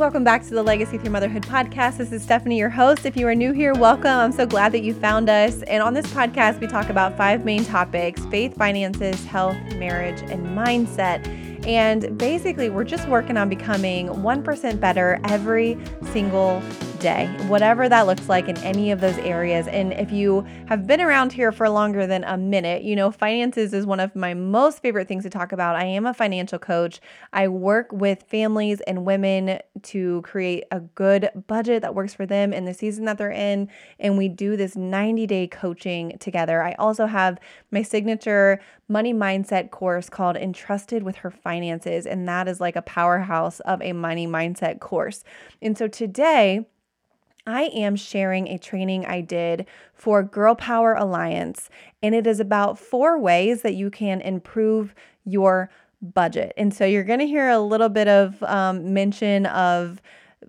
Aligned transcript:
welcome 0.00 0.24
back 0.24 0.42
to 0.42 0.54
the 0.54 0.62
Legacy 0.62 0.96
Through 0.96 1.10
Motherhood 1.10 1.42
podcast. 1.42 1.98
This 1.98 2.10
is 2.10 2.22
Stephanie, 2.22 2.56
your 2.56 2.70
host. 2.70 3.04
If 3.04 3.18
you 3.18 3.28
are 3.28 3.34
new 3.34 3.52
here, 3.52 3.74
welcome. 3.74 4.06
I'm 4.06 4.32
so 4.32 4.46
glad 4.46 4.72
that 4.72 4.82
you 4.82 4.94
found 4.94 5.28
us. 5.28 5.60
And 5.64 5.82
on 5.82 5.92
this 5.92 6.06
podcast, 6.06 6.58
we 6.58 6.68
talk 6.68 6.88
about 6.88 7.18
five 7.18 7.44
main 7.44 7.66
topics 7.66 8.24
faith, 8.24 8.56
finances, 8.56 9.22
health, 9.26 9.58
marriage, 9.74 10.22
and 10.30 10.56
mindset. 10.56 11.26
And 11.66 12.16
basically, 12.16 12.70
we're 12.70 12.82
just 12.82 13.06
working 13.08 13.36
on 13.36 13.50
becoming 13.50 14.08
1% 14.08 14.80
better 14.80 15.20
every 15.24 15.76
single 16.12 16.62
day, 17.00 17.26
whatever 17.48 17.88
that 17.88 18.06
looks 18.06 18.28
like 18.28 18.46
in 18.48 18.56
any 18.58 18.90
of 18.90 19.00
those 19.00 19.16
areas. 19.18 19.66
And 19.66 19.92
if 19.94 20.12
you 20.12 20.46
have 20.66 20.86
been 20.86 21.00
around 21.00 21.32
here 21.32 21.50
for 21.50 21.68
longer 21.68 22.06
than 22.06 22.24
a 22.24 22.36
minute, 22.36 22.82
you 22.82 22.94
know, 22.94 23.10
finances 23.10 23.72
is 23.72 23.86
one 23.86 24.00
of 24.00 24.14
my 24.14 24.34
most 24.34 24.80
favorite 24.80 25.08
things 25.08 25.24
to 25.24 25.30
talk 25.30 25.52
about. 25.52 25.76
I 25.76 25.84
am 25.84 26.06
a 26.06 26.12
financial 26.12 26.58
coach. 26.58 27.00
I 27.32 27.48
work 27.48 27.90
with 27.90 28.22
families 28.24 28.80
and 28.82 29.04
women 29.06 29.58
to 29.82 30.20
create 30.22 30.64
a 30.70 30.80
good 30.80 31.30
budget 31.46 31.82
that 31.82 31.94
works 31.94 32.12
for 32.12 32.26
them 32.26 32.52
in 32.52 32.66
the 32.66 32.74
season 32.74 33.06
that 33.06 33.16
they're 33.16 33.30
in. 33.30 33.68
And 33.98 34.18
we 34.18 34.28
do 34.28 34.56
this 34.56 34.76
90 34.76 35.26
day 35.26 35.46
coaching 35.48 36.18
together. 36.20 36.62
I 36.62 36.74
also 36.74 37.06
have 37.06 37.38
my 37.70 37.82
signature 37.82 38.60
money 38.88 39.14
mindset 39.14 39.70
course 39.70 40.10
called 40.10 40.36
Entrusted 40.36 41.02
with 41.02 41.16
Her 41.16 41.30
Finances. 41.30 42.06
And 42.06 42.28
that 42.28 42.46
is 42.46 42.60
like 42.60 42.76
a 42.76 42.82
powerhouse 42.82 43.60
of 43.60 43.80
a 43.80 43.92
money 43.92 44.26
mindset 44.26 44.80
course. 44.80 45.24
And 45.62 45.78
so 45.78 45.88
today, 45.88 46.66
I 47.46 47.64
am 47.64 47.96
sharing 47.96 48.48
a 48.48 48.58
training 48.58 49.06
I 49.06 49.20
did 49.20 49.66
for 49.94 50.22
Girl 50.22 50.54
Power 50.54 50.94
Alliance, 50.94 51.70
and 52.02 52.14
it 52.14 52.26
is 52.26 52.40
about 52.40 52.78
four 52.78 53.18
ways 53.18 53.62
that 53.62 53.74
you 53.74 53.90
can 53.90 54.20
improve 54.20 54.94
your 55.24 55.70
budget. 56.02 56.52
And 56.56 56.72
so 56.72 56.84
you're 56.84 57.04
going 57.04 57.18
to 57.20 57.26
hear 57.26 57.48
a 57.48 57.60
little 57.60 57.88
bit 57.88 58.08
of 58.08 58.42
um, 58.42 58.94
mention 58.94 59.46
of 59.46 60.00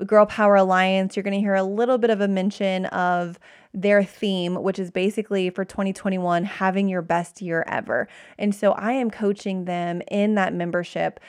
Girl 0.05 0.25
Power 0.25 0.55
Alliance. 0.55 1.15
You're 1.15 1.23
going 1.23 1.33
to 1.33 1.39
hear 1.39 1.55
a 1.55 1.63
little 1.63 1.97
bit 1.97 2.09
of 2.09 2.21
a 2.21 2.27
mention 2.27 2.85
of 2.87 3.37
their 3.73 4.03
theme, 4.03 4.55
which 4.55 4.79
is 4.79 4.91
basically 4.91 5.49
for 5.49 5.63
2021, 5.63 6.43
having 6.43 6.87
your 6.87 7.01
best 7.01 7.41
year 7.41 7.63
ever. 7.67 8.07
And 8.37 8.53
so 8.53 8.71
I 8.73 8.93
am 8.93 9.09
coaching 9.09 9.65
them 9.65 10.01
in 10.09 10.35
that 10.35 10.53
membership 10.53 11.19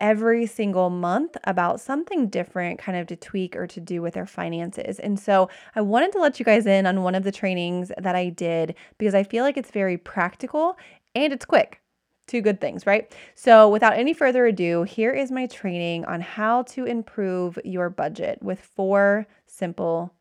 every 0.00 0.46
single 0.46 0.90
month 0.90 1.36
about 1.44 1.80
something 1.80 2.28
different, 2.28 2.78
kind 2.78 2.98
of 2.98 3.06
to 3.08 3.16
tweak 3.16 3.56
or 3.56 3.66
to 3.66 3.80
do 3.80 4.02
with 4.02 4.14
their 4.14 4.26
finances. 4.26 4.98
And 4.98 5.18
so 5.18 5.48
I 5.74 5.80
wanted 5.80 6.12
to 6.12 6.20
let 6.20 6.38
you 6.38 6.44
guys 6.44 6.66
in 6.66 6.86
on 6.86 7.02
one 7.02 7.14
of 7.14 7.24
the 7.24 7.32
trainings 7.32 7.90
that 7.98 8.14
I 8.14 8.28
did 8.28 8.74
because 8.98 9.14
I 9.14 9.22
feel 9.22 9.44
like 9.44 9.56
it's 9.56 9.70
very 9.70 9.96
practical 9.96 10.76
and 11.14 11.32
it's 11.32 11.44
quick. 11.44 11.80
Two 12.26 12.40
good 12.40 12.60
things, 12.60 12.86
right? 12.86 13.14
So, 13.36 13.68
without 13.68 13.92
any 13.96 14.12
further 14.12 14.46
ado, 14.46 14.82
here 14.82 15.12
is 15.12 15.30
my 15.30 15.46
training 15.46 16.04
on 16.06 16.20
how 16.20 16.62
to 16.64 16.84
improve 16.84 17.56
your 17.64 17.88
budget 17.88 18.42
with 18.42 18.60
four 18.60 19.28
simple, 19.46 20.12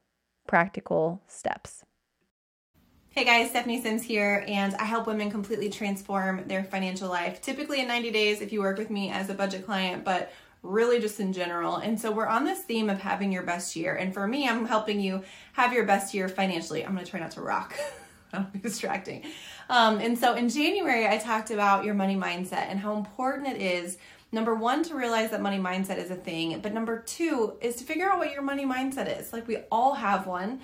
practical 0.45 1.23
steps. 1.27 1.83
Hey 3.17 3.23
guys, 3.23 3.51
Stephanie 3.51 3.81
Sims 3.81 4.03
here, 4.03 4.43
and 4.45 4.75
I 4.75 4.83
help 4.83 5.07
women 5.07 5.31
completely 5.31 5.69
transform 5.69 6.45
their 6.49 6.65
financial 6.65 7.07
life, 7.07 7.41
typically 7.41 7.79
in 7.79 7.87
90 7.87 8.11
days 8.11 8.41
if 8.41 8.51
you 8.51 8.59
work 8.59 8.77
with 8.77 8.89
me 8.89 9.09
as 9.09 9.29
a 9.29 9.33
budget 9.33 9.65
client, 9.65 10.03
but 10.03 10.33
really 10.63 10.99
just 10.99 11.21
in 11.21 11.31
general. 11.31 11.77
And 11.77 11.97
so 11.97 12.11
we're 12.11 12.27
on 12.27 12.43
this 12.43 12.63
theme 12.63 12.89
of 12.89 12.99
having 12.99 13.31
your 13.31 13.43
best 13.43 13.73
year. 13.77 13.95
And 13.95 14.13
for 14.13 14.27
me, 14.27 14.49
I'm 14.49 14.65
helping 14.65 14.99
you 14.99 15.23
have 15.53 15.71
your 15.71 15.85
best 15.85 16.13
year 16.13 16.27
financially. 16.27 16.85
I'm 16.85 16.93
gonna 16.93 17.05
try 17.05 17.21
not 17.21 17.31
to 17.31 17.41
rock. 17.41 17.79
That'll 18.33 18.51
be 18.51 18.59
distracting. 18.59 19.23
Um, 19.69 19.99
and 19.99 20.19
so 20.19 20.35
in 20.35 20.49
January, 20.49 21.07
I 21.07 21.17
talked 21.17 21.51
about 21.51 21.85
your 21.85 21.93
money 21.93 22.17
mindset 22.17 22.67
and 22.69 22.77
how 22.77 22.97
important 22.97 23.47
it 23.47 23.61
is 23.61 23.97
number 24.33 24.53
one 24.53 24.83
to 24.83 24.93
realize 24.93 25.31
that 25.31 25.41
money 25.41 25.57
mindset 25.57 25.99
is 25.99 26.11
a 26.11 26.15
thing 26.15 26.59
but 26.59 26.73
number 26.73 26.99
two 26.99 27.53
is 27.61 27.77
to 27.77 27.85
figure 27.85 28.09
out 28.09 28.17
what 28.17 28.33
your 28.33 28.41
money 28.41 28.65
mindset 28.65 29.17
is 29.17 29.31
like 29.31 29.47
we 29.47 29.55
all 29.71 29.93
have 29.93 30.27
one 30.27 30.59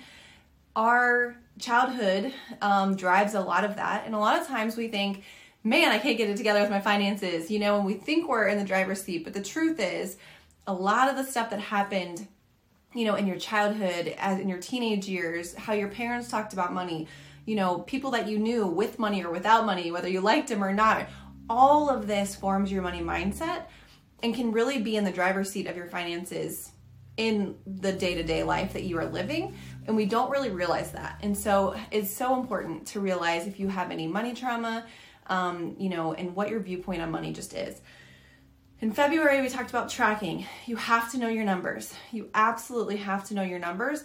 our 0.76 1.36
childhood 1.58 2.32
um, 2.60 2.96
drives 2.96 3.34
a 3.34 3.40
lot 3.40 3.64
of 3.64 3.76
that. 3.76 4.04
And 4.06 4.14
a 4.14 4.18
lot 4.18 4.40
of 4.40 4.46
times 4.46 4.76
we 4.76 4.88
think, 4.88 5.24
man, 5.64 5.92
I 5.92 5.98
can't 5.98 6.18
get 6.18 6.28
it 6.28 6.36
together 6.36 6.60
with 6.60 6.70
my 6.70 6.80
finances, 6.80 7.50
you 7.50 7.58
know, 7.58 7.76
and 7.76 7.86
we 7.86 7.94
think 7.94 8.28
we're 8.28 8.48
in 8.48 8.58
the 8.58 8.64
driver's 8.64 9.02
seat. 9.02 9.24
But 9.24 9.34
the 9.34 9.42
truth 9.42 9.78
is, 9.78 10.16
a 10.66 10.72
lot 10.72 11.08
of 11.08 11.16
the 11.16 11.24
stuff 11.24 11.50
that 11.50 11.60
happened, 11.60 12.26
you 12.94 13.04
know, 13.04 13.14
in 13.14 13.26
your 13.26 13.38
childhood, 13.38 14.14
as 14.18 14.38
in 14.38 14.48
your 14.48 14.58
teenage 14.58 15.08
years, 15.08 15.54
how 15.54 15.72
your 15.72 15.88
parents 15.88 16.28
talked 16.28 16.52
about 16.52 16.72
money, 16.72 17.08
you 17.46 17.56
know, 17.56 17.80
people 17.80 18.12
that 18.12 18.28
you 18.28 18.38
knew 18.38 18.66
with 18.66 18.98
money 18.98 19.24
or 19.24 19.30
without 19.30 19.66
money, 19.66 19.90
whether 19.90 20.08
you 20.08 20.20
liked 20.20 20.48
them 20.48 20.62
or 20.62 20.72
not, 20.72 21.08
all 21.50 21.90
of 21.90 22.06
this 22.06 22.36
forms 22.36 22.70
your 22.70 22.82
money 22.82 23.00
mindset 23.00 23.64
and 24.22 24.34
can 24.34 24.52
really 24.52 24.80
be 24.80 24.96
in 24.96 25.04
the 25.04 25.10
driver's 25.10 25.50
seat 25.50 25.66
of 25.66 25.76
your 25.76 25.88
finances 25.88 26.70
in 27.16 27.56
the 27.66 27.92
day 27.92 28.14
to 28.14 28.22
day 28.22 28.42
life 28.42 28.72
that 28.72 28.84
you 28.84 28.98
are 28.98 29.06
living. 29.06 29.54
And 29.86 29.96
we 29.96 30.06
don't 30.06 30.30
really 30.30 30.50
realize 30.50 30.92
that. 30.92 31.18
And 31.22 31.36
so 31.36 31.74
it's 31.90 32.10
so 32.10 32.38
important 32.38 32.86
to 32.88 33.00
realize 33.00 33.46
if 33.46 33.58
you 33.58 33.68
have 33.68 33.90
any 33.90 34.06
money 34.06 34.32
trauma, 34.32 34.86
um, 35.26 35.74
you 35.78 35.88
know, 35.88 36.12
and 36.14 36.34
what 36.36 36.50
your 36.50 36.60
viewpoint 36.60 37.02
on 37.02 37.10
money 37.10 37.32
just 37.32 37.54
is. 37.54 37.80
In 38.80 38.92
February, 38.92 39.40
we 39.40 39.48
talked 39.48 39.70
about 39.70 39.88
tracking. 39.88 40.44
You 40.66 40.76
have 40.76 41.10
to 41.12 41.18
know 41.18 41.28
your 41.28 41.44
numbers. 41.44 41.94
You 42.10 42.28
absolutely 42.34 42.96
have 42.96 43.24
to 43.28 43.34
know 43.34 43.42
your 43.42 43.60
numbers 43.60 44.04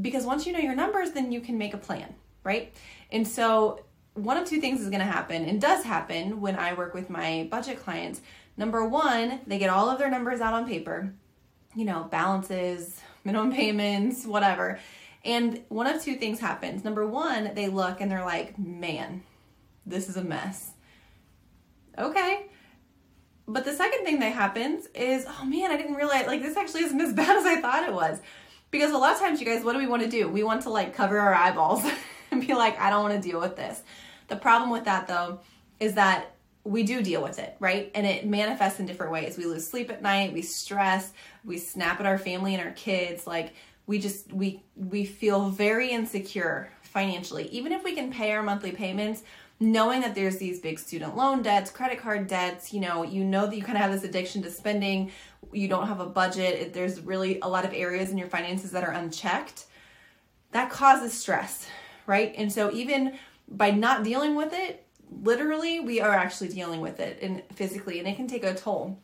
because 0.00 0.24
once 0.24 0.46
you 0.46 0.52
know 0.52 0.58
your 0.58 0.74
numbers, 0.74 1.12
then 1.12 1.32
you 1.32 1.40
can 1.40 1.58
make 1.58 1.74
a 1.74 1.78
plan, 1.78 2.14
right? 2.44 2.74
And 3.10 3.26
so, 3.26 3.84
one 4.14 4.38
of 4.38 4.48
two 4.48 4.60
things 4.60 4.80
is 4.80 4.88
to 4.88 4.98
happen 4.98 5.44
and 5.44 5.60
does 5.60 5.84
happen 5.84 6.40
when 6.40 6.56
I 6.56 6.72
work 6.72 6.94
with 6.94 7.10
my 7.10 7.46
budget 7.50 7.78
clients. 7.78 8.22
Number 8.56 8.88
one, 8.88 9.40
they 9.46 9.58
get 9.58 9.68
all 9.68 9.90
of 9.90 9.98
their 9.98 10.08
numbers 10.08 10.40
out 10.40 10.54
on 10.54 10.66
paper, 10.66 11.12
you 11.74 11.84
know, 11.84 12.04
balances, 12.04 12.98
minimum 13.24 13.52
payments, 13.52 14.24
whatever. 14.24 14.78
And 15.26 15.64
one 15.68 15.88
of 15.88 16.00
two 16.00 16.14
things 16.14 16.38
happens. 16.38 16.84
Number 16.84 17.04
one, 17.04 17.52
they 17.54 17.68
look 17.68 18.00
and 18.00 18.10
they're 18.10 18.24
like, 18.24 18.56
man, 18.58 19.24
this 19.84 20.08
is 20.08 20.16
a 20.16 20.22
mess. 20.22 20.70
Okay. 21.98 22.46
But 23.48 23.64
the 23.64 23.72
second 23.72 24.04
thing 24.04 24.20
that 24.20 24.32
happens 24.32 24.86
is, 24.94 25.26
oh 25.28 25.44
man, 25.44 25.72
I 25.72 25.76
didn't 25.76 25.96
realize, 25.96 26.28
like, 26.28 26.42
this 26.42 26.56
actually 26.56 26.84
isn't 26.84 27.00
as 27.00 27.12
bad 27.14 27.36
as 27.36 27.44
I 27.44 27.60
thought 27.60 27.88
it 27.88 27.92
was. 27.92 28.20
Because 28.70 28.92
a 28.92 28.98
lot 28.98 29.14
of 29.14 29.18
times, 29.18 29.40
you 29.40 29.46
guys, 29.46 29.64
what 29.64 29.72
do 29.72 29.78
we 29.78 29.86
want 29.88 30.02
to 30.02 30.08
do? 30.08 30.28
We 30.28 30.44
want 30.44 30.62
to 30.62 30.70
like 30.70 30.94
cover 30.94 31.18
our 31.18 31.34
eyeballs 31.34 31.84
and 32.30 32.46
be 32.46 32.54
like, 32.54 32.78
I 32.78 32.90
don't 32.90 33.02
want 33.02 33.20
to 33.20 33.28
deal 33.28 33.40
with 33.40 33.56
this. 33.56 33.82
The 34.28 34.36
problem 34.36 34.70
with 34.70 34.84
that, 34.84 35.08
though, 35.08 35.40
is 35.80 35.94
that 35.94 36.36
we 36.62 36.84
do 36.84 37.02
deal 37.02 37.22
with 37.22 37.38
it, 37.40 37.56
right? 37.58 37.90
And 37.94 38.06
it 38.06 38.26
manifests 38.26 38.78
in 38.78 38.86
different 38.86 39.12
ways. 39.12 39.36
We 39.36 39.46
lose 39.46 39.66
sleep 39.66 39.90
at 39.90 40.02
night, 40.02 40.32
we 40.32 40.42
stress, 40.42 41.12
we 41.44 41.58
snap 41.58 42.00
at 42.00 42.06
our 42.06 42.18
family 42.18 42.54
and 42.54 42.64
our 42.64 42.72
kids. 42.72 43.26
Like, 43.26 43.54
we 43.86 43.98
just 43.98 44.32
we 44.32 44.62
we 44.74 45.04
feel 45.04 45.48
very 45.50 45.90
insecure 45.90 46.70
financially. 46.82 47.48
Even 47.48 47.72
if 47.72 47.84
we 47.84 47.94
can 47.94 48.12
pay 48.12 48.32
our 48.32 48.42
monthly 48.42 48.72
payments 48.72 49.22
knowing 49.58 50.02
that 50.02 50.14
there's 50.14 50.36
these 50.36 50.60
big 50.60 50.78
student 50.78 51.16
loan 51.16 51.40
debts 51.40 51.70
credit 51.70 51.98
card 51.98 52.26
debts 52.26 52.74
you 52.74 52.78
know 52.78 53.02
you 53.02 53.24
know 53.24 53.46
that 53.46 53.56
you 53.56 53.62
kind 53.62 53.78
of 53.78 53.80
have 53.80 53.92
this 53.92 54.04
addiction 54.04 54.42
to 54.42 54.50
spending. 54.50 55.10
You 55.52 55.68
don't 55.68 55.86
have 55.86 56.00
a 56.00 56.06
budget. 56.06 56.74
There's 56.74 57.00
really 57.00 57.38
a 57.40 57.48
lot 57.48 57.64
of 57.64 57.72
areas 57.72 58.10
in 58.10 58.18
your 58.18 58.28
finances 58.28 58.72
that 58.72 58.84
are 58.84 58.90
unchecked. 58.90 59.66
That 60.50 60.70
causes 60.70 61.12
stress 61.12 61.66
right? 62.06 62.34
And 62.36 62.52
so 62.52 62.72
even 62.72 63.18
by 63.48 63.70
not 63.70 64.04
dealing 64.04 64.34
with 64.34 64.52
it 64.52 64.82
literally 65.22 65.78
we 65.78 66.00
are 66.00 66.12
actually 66.12 66.48
dealing 66.48 66.80
with 66.80 66.98
it 66.98 67.18
and 67.22 67.40
physically 67.54 68.00
and 68.00 68.08
it 68.08 68.16
can 68.16 68.26
take 68.26 68.42
a 68.42 68.52
toll 68.52 68.98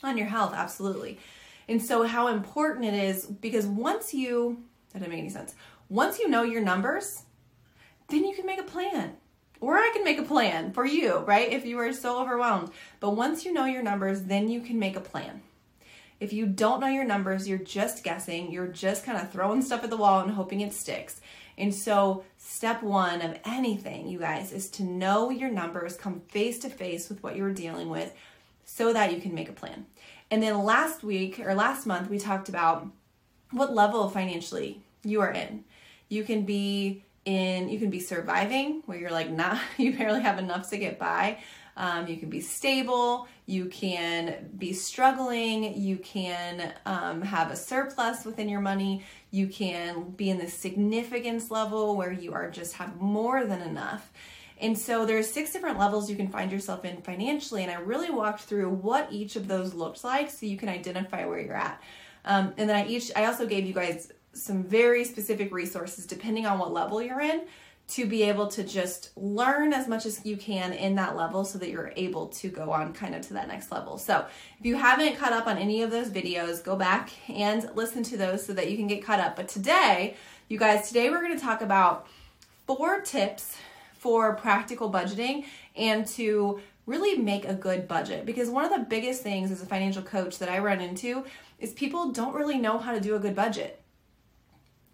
on 0.00 0.16
your 0.16 0.28
health 0.28 0.52
absolutely 0.54 1.18
and 1.70 1.80
so, 1.80 2.02
how 2.02 2.26
important 2.26 2.84
it 2.84 2.94
is 2.94 3.24
because 3.26 3.64
once 3.64 4.12
you, 4.12 4.60
that 4.92 4.98
didn't 4.98 5.12
make 5.12 5.20
any 5.20 5.30
sense, 5.30 5.54
once 5.88 6.18
you 6.18 6.28
know 6.28 6.42
your 6.42 6.62
numbers, 6.62 7.22
then 8.08 8.24
you 8.24 8.34
can 8.34 8.44
make 8.44 8.58
a 8.58 8.64
plan. 8.64 9.12
Or 9.60 9.76
I 9.76 9.92
can 9.94 10.02
make 10.02 10.18
a 10.18 10.24
plan 10.24 10.72
for 10.72 10.84
you, 10.84 11.18
right? 11.18 11.52
If 11.52 11.64
you 11.64 11.78
are 11.78 11.92
so 11.92 12.20
overwhelmed. 12.20 12.70
But 12.98 13.10
once 13.10 13.44
you 13.44 13.52
know 13.52 13.66
your 13.66 13.84
numbers, 13.84 14.24
then 14.24 14.48
you 14.48 14.62
can 14.62 14.80
make 14.80 14.96
a 14.96 15.00
plan. 15.00 15.42
If 16.18 16.32
you 16.32 16.44
don't 16.44 16.80
know 16.80 16.88
your 16.88 17.04
numbers, 17.04 17.48
you're 17.48 17.58
just 17.58 18.02
guessing, 18.02 18.50
you're 18.50 18.66
just 18.66 19.04
kind 19.04 19.18
of 19.18 19.30
throwing 19.30 19.62
stuff 19.62 19.84
at 19.84 19.90
the 19.90 19.96
wall 19.96 20.20
and 20.20 20.32
hoping 20.32 20.62
it 20.62 20.72
sticks. 20.72 21.20
And 21.56 21.72
so, 21.72 22.24
step 22.36 22.82
one 22.82 23.22
of 23.22 23.38
anything, 23.44 24.08
you 24.08 24.18
guys, 24.18 24.50
is 24.50 24.68
to 24.70 24.82
know 24.82 25.30
your 25.30 25.50
numbers, 25.50 25.96
come 25.96 26.20
face 26.30 26.58
to 26.60 26.68
face 26.68 27.08
with 27.08 27.22
what 27.22 27.36
you're 27.36 27.52
dealing 27.52 27.90
with 27.90 28.12
so 28.64 28.92
that 28.92 29.14
you 29.14 29.20
can 29.20 29.34
make 29.34 29.48
a 29.48 29.52
plan. 29.52 29.86
And 30.30 30.42
then 30.42 30.62
last 30.64 31.02
week 31.02 31.40
or 31.40 31.54
last 31.54 31.86
month, 31.86 32.08
we 32.08 32.18
talked 32.18 32.48
about 32.48 32.86
what 33.50 33.74
level 33.74 34.08
financially 34.08 34.80
you 35.02 35.20
are 35.20 35.32
in. 35.32 35.64
You 36.08 36.24
can 36.24 36.44
be 36.44 37.04
in, 37.24 37.68
you 37.68 37.78
can 37.78 37.90
be 37.90 38.00
surviving 38.00 38.82
where 38.86 38.98
you're 38.98 39.10
like, 39.10 39.30
not, 39.30 39.60
you 39.76 39.96
barely 39.96 40.20
have 40.20 40.38
enough 40.38 40.70
to 40.70 40.78
get 40.78 40.98
by. 40.98 41.38
Um, 41.76 42.08
you 42.08 42.18
can 42.18 42.28
be 42.28 42.40
stable, 42.40 43.26
you 43.46 43.66
can 43.66 44.50
be 44.58 44.72
struggling, 44.72 45.78
you 45.80 45.96
can 45.96 46.74
um, 46.84 47.22
have 47.22 47.50
a 47.50 47.56
surplus 47.56 48.24
within 48.24 48.48
your 48.48 48.60
money, 48.60 49.02
you 49.30 49.46
can 49.46 50.10
be 50.10 50.28
in 50.28 50.38
the 50.38 50.48
significance 50.48 51.50
level 51.50 51.96
where 51.96 52.12
you 52.12 52.34
are 52.34 52.50
just 52.50 52.74
have 52.74 53.00
more 53.00 53.46
than 53.46 53.62
enough. 53.62 54.12
And 54.60 54.78
so 54.78 55.06
there's 55.06 55.30
six 55.30 55.52
different 55.52 55.78
levels 55.78 56.10
you 56.10 56.16
can 56.16 56.28
find 56.28 56.52
yourself 56.52 56.84
in 56.84 57.00
financially, 57.02 57.62
and 57.62 57.72
I 57.72 57.76
really 57.76 58.10
walked 58.10 58.42
through 58.42 58.70
what 58.70 59.10
each 59.10 59.36
of 59.36 59.48
those 59.48 59.72
looks 59.72 60.04
like 60.04 60.30
so 60.30 60.46
you 60.46 60.56
can 60.56 60.68
identify 60.68 61.24
where 61.24 61.40
you're 61.40 61.56
at. 61.56 61.82
Um, 62.24 62.52
and 62.58 62.68
then 62.68 62.76
I 62.76 62.86
each 62.86 63.10
I 63.16 63.24
also 63.24 63.46
gave 63.46 63.66
you 63.66 63.72
guys 63.72 64.12
some 64.32 64.62
very 64.62 65.04
specific 65.04 65.52
resources 65.52 66.06
depending 66.06 66.46
on 66.46 66.58
what 66.58 66.72
level 66.72 67.02
you're 67.02 67.20
in 67.20 67.42
to 67.88 68.06
be 68.06 68.22
able 68.22 68.46
to 68.46 68.62
just 68.62 69.10
learn 69.16 69.72
as 69.72 69.88
much 69.88 70.06
as 70.06 70.24
you 70.24 70.36
can 70.36 70.72
in 70.72 70.94
that 70.94 71.16
level 71.16 71.44
so 71.44 71.58
that 71.58 71.70
you're 71.70 71.92
able 71.96 72.28
to 72.28 72.48
go 72.48 72.70
on 72.70 72.92
kind 72.92 73.16
of 73.16 73.22
to 73.22 73.34
that 73.34 73.48
next 73.48 73.72
level. 73.72 73.98
So, 73.98 74.24
if 74.58 74.66
you 74.66 74.76
haven't 74.76 75.16
caught 75.16 75.32
up 75.32 75.46
on 75.46 75.58
any 75.58 75.82
of 75.82 75.90
those 75.90 76.08
videos, 76.08 76.62
go 76.62 76.76
back 76.76 77.10
and 77.28 77.68
listen 77.74 78.02
to 78.04 78.16
those 78.16 78.44
so 78.44 78.52
that 78.52 78.70
you 78.70 78.76
can 78.76 78.86
get 78.86 79.02
caught 79.02 79.18
up. 79.18 79.34
But 79.34 79.48
today, 79.48 80.14
you 80.48 80.58
guys, 80.58 80.86
today 80.86 81.10
we're 81.10 81.22
going 81.22 81.36
to 81.36 81.44
talk 81.44 81.62
about 81.62 82.06
four 82.66 83.00
tips 83.00 83.56
for 84.00 84.34
practical 84.34 84.90
budgeting 84.90 85.44
and 85.76 86.06
to 86.06 86.60
really 86.86 87.16
make 87.16 87.44
a 87.44 87.54
good 87.54 87.86
budget 87.86 88.26
because 88.26 88.50
one 88.50 88.64
of 88.64 88.70
the 88.70 88.84
biggest 88.88 89.22
things 89.22 89.50
as 89.50 89.62
a 89.62 89.66
financial 89.66 90.02
coach 90.02 90.38
that 90.38 90.48
I 90.48 90.58
run 90.58 90.80
into 90.80 91.24
is 91.58 91.72
people 91.72 92.10
don't 92.10 92.34
really 92.34 92.58
know 92.58 92.78
how 92.78 92.92
to 92.92 93.00
do 93.00 93.14
a 93.14 93.18
good 93.18 93.36
budget 93.36 93.80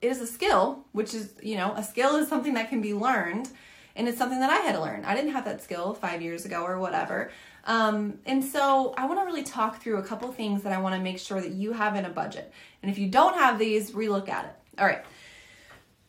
it 0.00 0.08
is 0.08 0.20
a 0.20 0.26
skill, 0.26 0.84
which 0.92 1.14
is, 1.14 1.32
you 1.42 1.56
know, 1.56 1.72
a 1.74 1.82
skill 1.82 2.16
is 2.16 2.28
something 2.28 2.54
that 2.54 2.68
can 2.68 2.80
be 2.80 2.94
learned. 2.94 3.48
And 3.94 4.06
it's 4.08 4.18
something 4.18 4.40
that 4.40 4.50
I 4.50 4.56
had 4.56 4.72
to 4.72 4.80
learn. 4.80 5.06
I 5.06 5.14
didn't 5.14 5.32
have 5.32 5.46
that 5.46 5.62
skill 5.62 5.94
five 5.94 6.20
years 6.20 6.44
ago 6.44 6.62
or 6.62 6.78
whatever. 6.78 7.30
Um, 7.64 8.18
and 8.26 8.44
so 8.44 8.92
I 8.98 9.06
want 9.06 9.20
to 9.20 9.24
really 9.24 9.42
talk 9.42 9.80
through 9.80 9.96
a 9.96 10.02
couple 10.02 10.30
things 10.32 10.62
that 10.64 10.72
I 10.72 10.78
want 10.78 10.94
to 10.94 11.00
make 11.00 11.18
sure 11.18 11.40
that 11.40 11.52
you 11.52 11.72
have 11.72 11.96
in 11.96 12.04
a 12.04 12.10
budget. 12.10 12.52
And 12.82 12.90
if 12.90 12.98
you 12.98 13.08
don't 13.08 13.34
have 13.34 13.58
these, 13.58 13.92
relook 13.92 14.28
at 14.28 14.44
it. 14.44 14.80
All 14.80 14.86
right. 14.86 15.02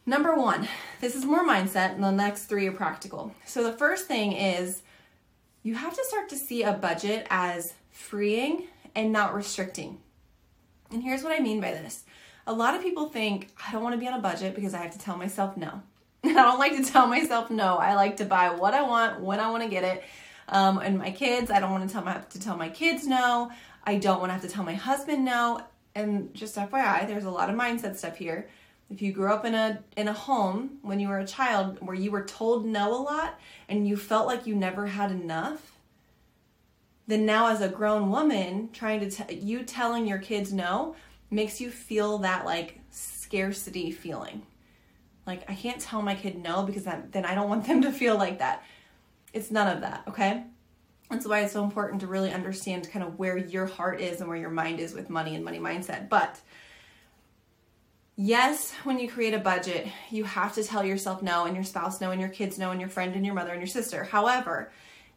Number 0.07 0.33
one, 0.35 0.69
this 1.01 1.15
is 1.15 1.25
more 1.25 1.45
mindset, 1.45 1.93
and 1.95 2.03
the 2.03 2.11
next 2.11 2.45
three 2.45 2.65
are 2.65 2.71
practical. 2.71 3.35
So 3.45 3.61
the 3.61 3.73
first 3.73 4.07
thing 4.07 4.31
is 4.31 4.81
you 5.63 5.75
have 5.75 5.93
to 5.93 6.03
start 6.05 6.29
to 6.29 6.37
see 6.37 6.63
a 6.63 6.71
budget 6.71 7.27
as 7.29 7.73
freeing 7.91 8.67
and 8.95 9.11
not 9.11 9.35
restricting. 9.35 9.97
And 10.91 11.03
here's 11.03 11.23
what 11.23 11.37
I 11.37 11.43
mean 11.43 11.59
by 11.59 11.71
this 11.71 12.05
a 12.47 12.53
lot 12.53 12.73
of 12.73 12.81
people 12.81 13.09
think 13.09 13.49
I 13.67 13.73
don't 13.73 13.83
want 13.83 13.95
to 13.95 13.99
be 13.99 14.07
on 14.07 14.17
a 14.17 14.21
budget 14.21 14.55
because 14.55 14.73
I 14.73 14.77
have 14.77 14.93
to 14.93 14.99
tell 14.99 15.17
myself 15.17 15.57
no. 15.57 15.81
I 16.23 16.31
don't 16.31 16.57
like 16.57 16.77
to 16.77 16.89
tell 16.89 17.07
myself 17.07 17.49
no. 17.49 17.75
I 17.75 17.95
like 17.95 18.15
to 18.17 18.25
buy 18.25 18.51
what 18.51 18.73
I 18.73 18.83
want 18.83 19.19
when 19.19 19.41
I 19.41 19.51
want 19.51 19.63
to 19.63 19.69
get 19.69 19.83
it. 19.83 20.05
Um, 20.47 20.77
and 20.77 20.97
my 20.97 21.11
kids, 21.11 21.51
I 21.51 21.59
don't 21.59 21.71
want 21.71 21.85
to 21.85 21.93
tell 21.93 22.05
my 22.05 22.13
have 22.13 22.29
to 22.29 22.39
tell 22.39 22.55
my 22.55 22.69
kids 22.69 23.05
no. 23.05 23.51
I 23.83 23.97
don't 23.97 24.21
want 24.21 24.29
to 24.29 24.33
have 24.35 24.41
to 24.43 24.47
tell 24.47 24.63
my 24.63 24.75
husband 24.75 25.25
no. 25.25 25.59
And 25.95 26.33
just 26.33 26.55
FYI, 26.55 27.05
there's 27.07 27.25
a 27.25 27.29
lot 27.29 27.49
of 27.49 27.57
mindset 27.57 27.97
stuff 27.97 28.15
here. 28.15 28.47
If 28.89 29.01
you 29.01 29.11
grew 29.11 29.31
up 29.31 29.43
in 29.43 29.53
a 29.53 29.83
in 29.97 30.07
a 30.07 30.13
home 30.13 30.77
when 30.81 30.99
you 30.99 31.09
were 31.09 31.19
a 31.19 31.27
child 31.27 31.77
where 31.81 31.95
you 31.95 32.09
were 32.09 32.23
told 32.23 32.65
no 32.65 32.93
a 32.93 33.01
lot 33.01 33.39
and 33.67 33.87
you 33.87 33.97
felt 33.97 34.27
like 34.27 34.47
you 34.47 34.55
never 34.55 34.87
had 34.87 35.11
enough, 35.11 35.73
then 37.05 37.25
now 37.25 37.47
as 37.47 37.61
a 37.61 37.69
grown 37.69 38.09
woman 38.09 38.69
trying 38.71 38.99
to 39.01 39.09
t- 39.09 39.35
you 39.35 39.63
telling 39.63 40.07
your 40.07 40.19
kids 40.19 40.53
no 40.53 40.95
makes 41.29 41.59
you 41.59 41.69
feel 41.69 42.19
that 42.19 42.45
like 42.45 42.79
scarcity 42.89 43.91
feeling. 43.91 44.43
Like 45.25 45.49
I 45.49 45.55
can't 45.55 45.81
tell 45.81 46.01
my 46.01 46.15
kid 46.15 46.41
no 46.41 46.63
because 46.63 46.85
that, 46.85 47.11
then 47.11 47.25
I 47.25 47.35
don't 47.35 47.49
want 47.49 47.65
them 47.67 47.81
to 47.81 47.91
feel 47.91 48.17
like 48.17 48.39
that. 48.39 48.63
It's 49.33 49.51
none 49.51 49.75
of 49.75 49.81
that, 49.81 50.03
okay? 50.07 50.43
That's 51.09 51.27
why 51.27 51.41
it's 51.41 51.53
so 51.53 51.63
important 51.63 52.01
to 52.01 52.07
really 52.07 52.31
understand 52.31 52.89
kind 52.89 53.05
of 53.05 53.19
where 53.19 53.37
your 53.37 53.65
heart 53.65 54.01
is 54.01 54.19
and 54.19 54.29
where 54.29 54.37
your 54.37 54.49
mind 54.49 54.79
is 54.79 54.93
with 54.93 55.09
money 55.09 55.35
and 55.35 55.43
money 55.43 55.59
mindset. 55.59 56.09
But 56.09 56.39
yes, 58.17 58.73
when 58.83 58.99
you 58.99 59.07
create 59.07 59.33
a 59.33 59.39
budget, 59.39 59.87
you 60.09 60.25
have 60.25 60.53
to 60.55 60.63
tell 60.63 60.83
yourself 60.83 61.21
no 61.21 61.45
and 61.45 61.55
your 61.55 61.63
spouse 61.63 62.01
no 62.01 62.11
and 62.11 62.19
your 62.19 62.29
kids 62.29 62.57
no 62.57 62.71
and 62.71 62.81
your 62.81 62.89
friend 62.89 63.15
and 63.15 63.25
your 63.25 63.35
mother 63.35 63.51
and 63.51 63.61
your 63.61 63.67
sister. 63.67 64.03
However, 64.03 64.71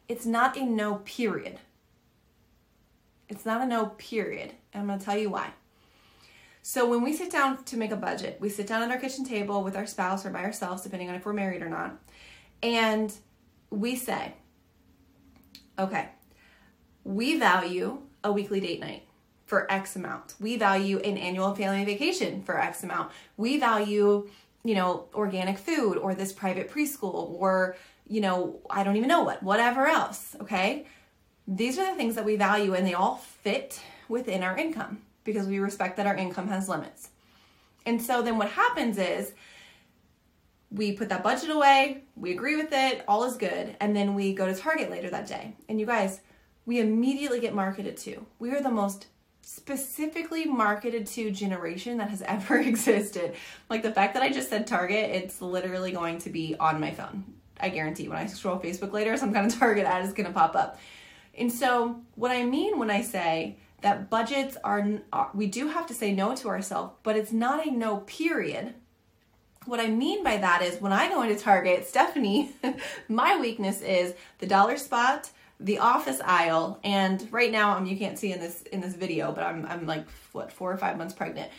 it's 0.07 0.25
not 0.25 0.55
a 0.55 0.63
no 0.63 0.95
period. 0.95 1.59
It's 3.27 3.45
not 3.45 3.61
a 3.61 3.65
no 3.65 3.87
period. 3.97 4.53
And 4.71 4.81
I'm 4.81 4.87
going 4.87 4.99
to 4.99 5.05
tell 5.05 5.17
you 5.17 5.29
why. 5.29 5.51
So 6.61 6.87
when 6.87 7.01
we 7.01 7.13
sit 7.13 7.31
down 7.31 7.63
to 7.65 7.77
make 7.77 7.91
a 7.91 7.95
budget, 7.95 8.37
we 8.39 8.49
sit 8.49 8.67
down 8.67 8.83
at 8.83 8.91
our 8.91 8.99
kitchen 8.99 9.25
table 9.25 9.63
with 9.63 9.75
our 9.75 9.87
spouse 9.87 10.25
or 10.25 10.29
by 10.29 10.43
ourselves, 10.43 10.83
depending 10.83 11.09
on 11.09 11.15
if 11.15 11.25
we're 11.25 11.33
married 11.33 11.63
or 11.63 11.69
not, 11.69 11.99
and 12.61 13.11
we 13.71 13.95
say, 13.95 14.33
okay, 15.79 16.09
we 17.03 17.39
value 17.39 17.99
a 18.23 18.31
weekly 18.31 18.59
date 18.59 18.79
night 18.79 19.03
for 19.51 19.69
X 19.69 19.97
amount. 19.97 20.35
We 20.39 20.55
value 20.55 20.99
an 20.99 21.17
annual 21.17 21.53
family 21.53 21.83
vacation 21.83 22.41
for 22.41 22.57
X 22.57 22.83
amount. 22.83 23.11
We 23.35 23.59
value, 23.59 24.29
you 24.63 24.75
know, 24.75 25.09
organic 25.13 25.57
food 25.57 25.97
or 25.97 26.15
this 26.15 26.31
private 26.31 26.71
preschool 26.71 27.31
or, 27.37 27.75
you 28.07 28.21
know, 28.21 28.61
I 28.69 28.85
don't 28.85 28.95
even 28.95 29.09
know 29.09 29.23
what, 29.23 29.43
whatever 29.43 29.87
else, 29.87 30.37
okay? 30.39 30.87
These 31.49 31.77
are 31.77 31.85
the 31.91 31.97
things 31.97 32.15
that 32.15 32.23
we 32.23 32.37
value 32.37 32.75
and 32.75 32.87
they 32.87 32.93
all 32.93 33.17
fit 33.17 33.81
within 34.07 34.41
our 34.41 34.57
income 34.57 35.01
because 35.25 35.47
we 35.47 35.59
respect 35.59 35.97
that 35.97 36.07
our 36.07 36.15
income 36.15 36.47
has 36.47 36.69
limits. 36.69 37.09
And 37.85 38.01
so 38.01 38.21
then 38.21 38.37
what 38.37 38.51
happens 38.51 38.97
is 38.97 39.33
we 40.71 40.93
put 40.93 41.09
that 41.09 41.23
budget 41.23 41.49
away, 41.49 42.05
we 42.15 42.31
agree 42.31 42.55
with 42.55 42.71
it, 42.71 43.03
all 43.05 43.25
is 43.25 43.35
good, 43.35 43.75
and 43.81 43.93
then 43.93 44.15
we 44.15 44.33
go 44.33 44.45
to 44.45 44.55
Target 44.55 44.89
later 44.89 45.09
that 45.09 45.27
day. 45.27 45.55
And 45.67 45.77
you 45.77 45.85
guys, 45.85 46.21
we 46.65 46.79
immediately 46.79 47.41
get 47.41 47.53
marketed 47.53 47.97
to. 47.97 48.25
We 48.39 48.51
are 48.51 48.61
the 48.61 48.71
most 48.71 49.07
specifically 49.41 50.45
marketed 50.45 51.07
to 51.07 51.31
generation 51.31 51.97
that 51.97 52.09
has 52.09 52.21
ever 52.25 52.57
existed. 52.57 53.33
Like 53.69 53.83
the 53.83 53.91
fact 53.91 54.13
that 54.13 54.23
I 54.23 54.29
just 54.29 54.49
said 54.49 54.67
Target, 54.67 55.11
it's 55.11 55.41
literally 55.41 55.91
going 55.91 56.19
to 56.19 56.29
be 56.29 56.55
on 56.59 56.79
my 56.79 56.91
phone. 56.91 57.23
I 57.59 57.69
guarantee 57.69 58.07
when 58.07 58.17
I 58.17 58.25
scroll 58.25 58.59
Facebook 58.59 58.91
later, 58.91 59.15
some 59.17 59.33
kind 59.33 59.51
of 59.51 59.57
Target 59.59 59.85
ad 59.85 60.05
is 60.05 60.13
going 60.13 60.27
to 60.27 60.33
pop 60.33 60.55
up. 60.55 60.79
And 61.37 61.51
so, 61.51 62.01
what 62.15 62.31
I 62.31 62.43
mean 62.43 62.77
when 62.77 62.89
I 62.89 63.01
say 63.01 63.57
that 63.81 64.09
budgets 64.09 64.57
are, 64.63 64.85
we 65.33 65.47
do 65.47 65.67
have 65.67 65.87
to 65.87 65.93
say 65.93 66.13
no 66.13 66.35
to 66.35 66.49
ourselves, 66.49 66.93
but 67.03 67.15
it's 67.15 67.31
not 67.31 67.65
a 67.65 67.71
no 67.71 67.97
period. 67.97 68.75
What 69.65 69.79
I 69.79 69.87
mean 69.87 70.23
by 70.23 70.37
that 70.37 70.61
is 70.61 70.81
when 70.81 70.91
I 70.91 71.07
go 71.07 71.21
into 71.21 71.41
Target, 71.41 71.87
Stephanie, 71.87 72.51
my 73.07 73.39
weakness 73.39 73.81
is 73.81 74.13
the 74.39 74.47
dollar 74.47 74.77
spot, 74.77 75.29
the 75.63 75.79
office 75.79 76.19
aisle, 76.23 76.79
and 76.83 77.27
right 77.31 77.51
now, 77.51 77.77
um, 77.77 77.85
you 77.85 77.95
can't 77.97 78.17
see 78.17 78.31
in 78.33 78.39
this 78.39 78.63
in 78.63 78.81
this 78.81 78.93
video, 78.93 79.31
but 79.31 79.43
I'm 79.43 79.65
I'm 79.65 79.85
like 79.85 80.05
what 80.31 80.51
four 80.51 80.71
or 80.71 80.77
five 80.77 80.97
months 80.97 81.13
pregnant 81.13 81.51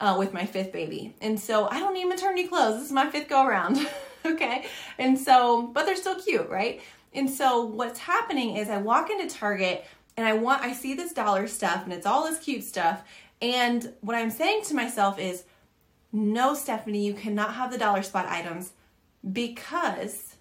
uh, 0.00 0.16
with 0.18 0.32
my 0.32 0.46
fifth 0.46 0.72
baby, 0.72 1.14
and 1.20 1.38
so 1.38 1.68
I 1.68 1.80
don't 1.80 1.94
need 1.94 2.06
maternity 2.06 2.48
clothes. 2.48 2.76
This 2.76 2.86
is 2.86 2.92
my 2.92 3.10
fifth 3.10 3.28
go 3.28 3.44
around, 3.44 3.78
okay? 4.26 4.66
And 4.98 5.18
so, 5.18 5.62
but 5.62 5.86
they're 5.86 5.96
still 5.96 6.20
cute, 6.20 6.48
right? 6.48 6.80
And 7.14 7.28
so 7.28 7.66
what's 7.66 7.98
happening 7.98 8.56
is 8.56 8.70
I 8.70 8.78
walk 8.78 9.10
into 9.10 9.28
Target 9.34 9.84
and 10.16 10.26
I 10.26 10.32
want 10.34 10.62
I 10.62 10.72
see 10.72 10.94
this 10.94 11.12
dollar 11.12 11.46
stuff 11.46 11.84
and 11.84 11.92
it's 11.92 12.06
all 12.06 12.24
this 12.24 12.38
cute 12.38 12.64
stuff 12.64 13.02
and 13.40 13.92
what 14.00 14.16
I'm 14.16 14.30
saying 14.30 14.62
to 14.64 14.74
myself 14.74 15.18
is 15.18 15.44
no 16.12 16.54
Stephanie 16.54 17.04
you 17.04 17.14
cannot 17.14 17.54
have 17.54 17.70
the 17.70 17.78
dollar 17.78 18.02
spot 18.02 18.26
items 18.26 18.72
because 19.30 20.31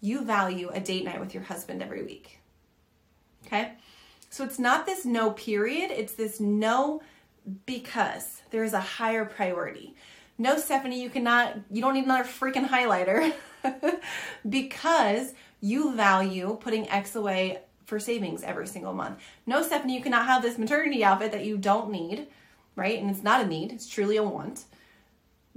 you 0.00 0.24
value 0.24 0.70
a 0.72 0.80
date 0.80 1.04
night 1.04 1.20
with 1.20 1.34
your 1.34 1.42
husband 1.42 1.82
every 1.82 2.02
week. 2.02 2.40
Okay? 3.46 3.72
So 4.30 4.44
it's 4.44 4.58
not 4.58 4.86
this 4.86 5.04
no 5.04 5.30
period, 5.30 5.90
it's 5.90 6.14
this 6.14 6.40
no 6.40 7.00
because 7.64 8.42
there 8.50 8.64
is 8.64 8.72
a 8.72 8.80
higher 8.80 9.24
priority. 9.24 9.94
No, 10.38 10.58
Stephanie, 10.58 11.02
you 11.02 11.08
cannot, 11.08 11.56
you 11.70 11.80
don't 11.80 11.94
need 11.94 12.04
another 12.04 12.28
freaking 12.28 12.68
highlighter 12.68 13.32
because 14.48 15.32
you 15.60 15.94
value 15.94 16.58
putting 16.60 16.88
X 16.90 17.14
away 17.14 17.60
for 17.86 17.98
savings 17.98 18.42
every 18.42 18.66
single 18.66 18.92
month. 18.92 19.18
No, 19.46 19.62
Stephanie, 19.62 19.94
you 19.94 20.02
cannot 20.02 20.26
have 20.26 20.42
this 20.42 20.58
maternity 20.58 21.02
outfit 21.02 21.32
that 21.32 21.44
you 21.44 21.56
don't 21.56 21.90
need, 21.90 22.26
right? 22.74 22.98
And 22.98 23.08
it's 23.08 23.22
not 23.22 23.42
a 23.42 23.46
need, 23.46 23.72
it's 23.72 23.88
truly 23.88 24.16
a 24.16 24.22
want. 24.22 24.64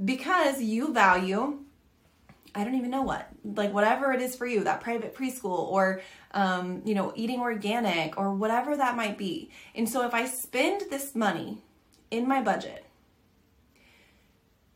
Because 0.03 0.61
you 0.61 0.93
value, 0.93 1.59
I 2.55 2.63
don't 2.63 2.75
even 2.75 2.89
know 2.89 3.01
what, 3.01 3.27
like 3.43 3.73
whatever 3.73 4.11
it 4.11 4.21
is 4.21 4.35
for 4.35 4.45
you, 4.45 4.63
that 4.63 4.81
private 4.81 5.15
preschool 5.15 5.71
or, 5.71 6.01
um, 6.31 6.81
you 6.85 6.95
know, 6.95 7.13
eating 7.15 7.39
organic 7.39 8.17
or 8.17 8.33
whatever 8.33 8.75
that 8.77 8.95
might 8.95 9.17
be. 9.17 9.51
And 9.75 9.87
so 9.87 10.05
if 10.05 10.13
I 10.13 10.25
spend 10.25 10.83
this 10.89 11.15
money 11.15 11.63
in 12.11 12.27
my 12.27 12.41
budget, 12.41 12.85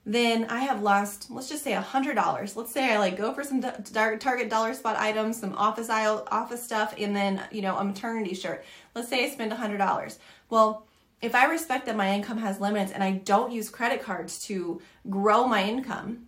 then 0.06 0.46
I 0.50 0.60
have 0.62 0.82
lost, 0.82 1.32
let's 1.32 1.48
just 1.48 1.64
say 1.64 1.74
a 1.74 1.82
hundred 1.82 2.16
dollars. 2.16 2.58
Let's 2.58 2.74
say 2.74 2.94
I 2.94 3.00
like 3.00 3.18
go 3.18 3.34
for 3.34 3.44
some 3.44 3.62
Target 3.62 4.50
dollar 4.50 4.74
spot 4.74 4.98
items, 4.98 5.40
some 5.40 5.54
office 5.54 5.90
aisle 5.90 6.28
office 6.30 6.62
stuff, 6.62 6.94
and 6.98 7.16
then 7.16 7.42
you 7.52 7.62
know 7.62 7.78
a 7.78 7.84
maternity 7.86 8.36
shirt. 8.36 8.66
Let's 8.96 9.08
say 9.08 9.24
I 9.24 9.30
spend 9.30 9.54
a 9.54 9.56
hundred 9.56 9.78
dollars. 9.78 10.20
Well, 10.50 10.86
if 11.22 11.36
I 11.36 11.46
respect 11.46 11.86
that 11.86 11.96
my 11.96 12.14
income 12.14 12.38
has 12.40 12.60
limits 12.60 12.92
and 12.92 13.02
I 13.02 13.12
don't 13.12 13.54
use 13.54 13.70
credit 13.70 14.02
cards 14.04 14.44
to 14.48 14.82
grow 15.10 15.48
my 15.48 15.64
income, 15.64 16.28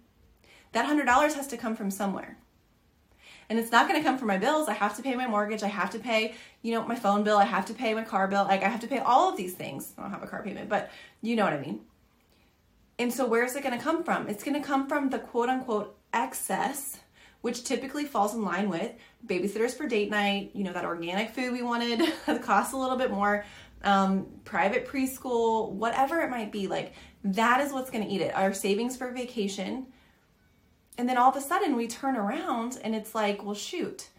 that 0.75 0.85
hundred 0.85 1.05
dollars 1.05 1.35
has 1.35 1.47
to 1.47 1.57
come 1.57 1.73
from 1.73 1.89
somewhere. 1.89 2.37
And 3.49 3.57
it's 3.57 3.71
not 3.71 3.87
going 3.87 3.99
to 3.99 4.03
come 4.03 4.17
from 4.17 4.27
my 4.27 4.37
bills. 4.37 4.67
I 4.67 4.73
have 4.73 4.95
to 4.97 5.01
pay 5.01 5.15
my 5.15 5.25
mortgage. 5.25 5.63
I 5.63 5.67
have 5.67 5.89
to 5.91 5.99
pay, 5.99 6.35
you 6.63 6.73
know, 6.73 6.85
my 6.85 6.95
phone 6.95 7.23
bill. 7.23 7.37
I 7.37 7.45
have 7.45 7.65
to 7.67 7.73
pay 7.73 7.93
my 7.93 8.03
car 8.03 8.27
bill. 8.27 8.43
Like 8.43 8.61
I 8.61 8.67
have 8.67 8.81
to 8.81 8.87
pay 8.87 8.97
all 8.97 9.29
of 9.29 9.37
these 9.37 9.53
things. 9.53 9.93
I 9.97 10.01
don't 10.01 10.11
have 10.11 10.21
a 10.21 10.27
car 10.27 10.43
payment, 10.43 10.67
but 10.67 10.91
you 11.21 11.37
know 11.37 11.45
what 11.45 11.53
I 11.53 11.61
mean. 11.61 11.79
And 12.99 13.13
so, 13.13 13.25
where 13.25 13.45
is 13.45 13.55
it 13.55 13.63
going 13.63 13.77
to 13.77 13.83
come 13.83 14.03
from? 14.03 14.27
It's 14.27 14.43
going 14.43 14.59
to 14.59 14.67
come 14.67 14.87
from 14.87 15.09
the 15.09 15.19
quote 15.19 15.47
unquote 15.47 15.97
excess, 16.11 16.99
which 17.39 17.63
typically 17.63 18.03
falls 18.03 18.33
in 18.33 18.43
line 18.43 18.69
with 18.69 18.91
babysitters 19.25 19.75
for 19.77 19.87
date 19.87 20.09
night, 20.09 20.51
you 20.53 20.65
know, 20.65 20.73
that 20.73 20.83
organic 20.83 21.29
food 21.29 21.53
we 21.53 21.61
wanted 21.61 22.01
that 22.25 22.41
costs 22.41 22.73
a 22.73 22.77
little 22.77 22.97
bit 22.97 23.11
more, 23.11 23.45
um, 23.83 24.27
private 24.43 24.87
preschool, 24.87 25.71
whatever 25.71 26.19
it 26.21 26.29
might 26.29 26.51
be. 26.51 26.67
Like 26.67 26.93
that 27.23 27.61
is 27.61 27.71
what's 27.71 27.89
going 27.89 28.03
to 28.03 28.09
eat 28.09 28.21
it. 28.21 28.35
Our 28.35 28.53
savings 28.53 28.97
for 28.97 29.11
vacation. 29.11 29.87
And 30.97 31.09
then 31.09 31.17
all 31.17 31.29
of 31.29 31.35
a 31.35 31.41
sudden 31.41 31.75
we 31.75 31.87
turn 31.87 32.15
around 32.15 32.79
and 32.83 32.95
it's 32.95 33.13
like, 33.13 33.43
well, 33.43 33.55
shoot, 33.55 34.09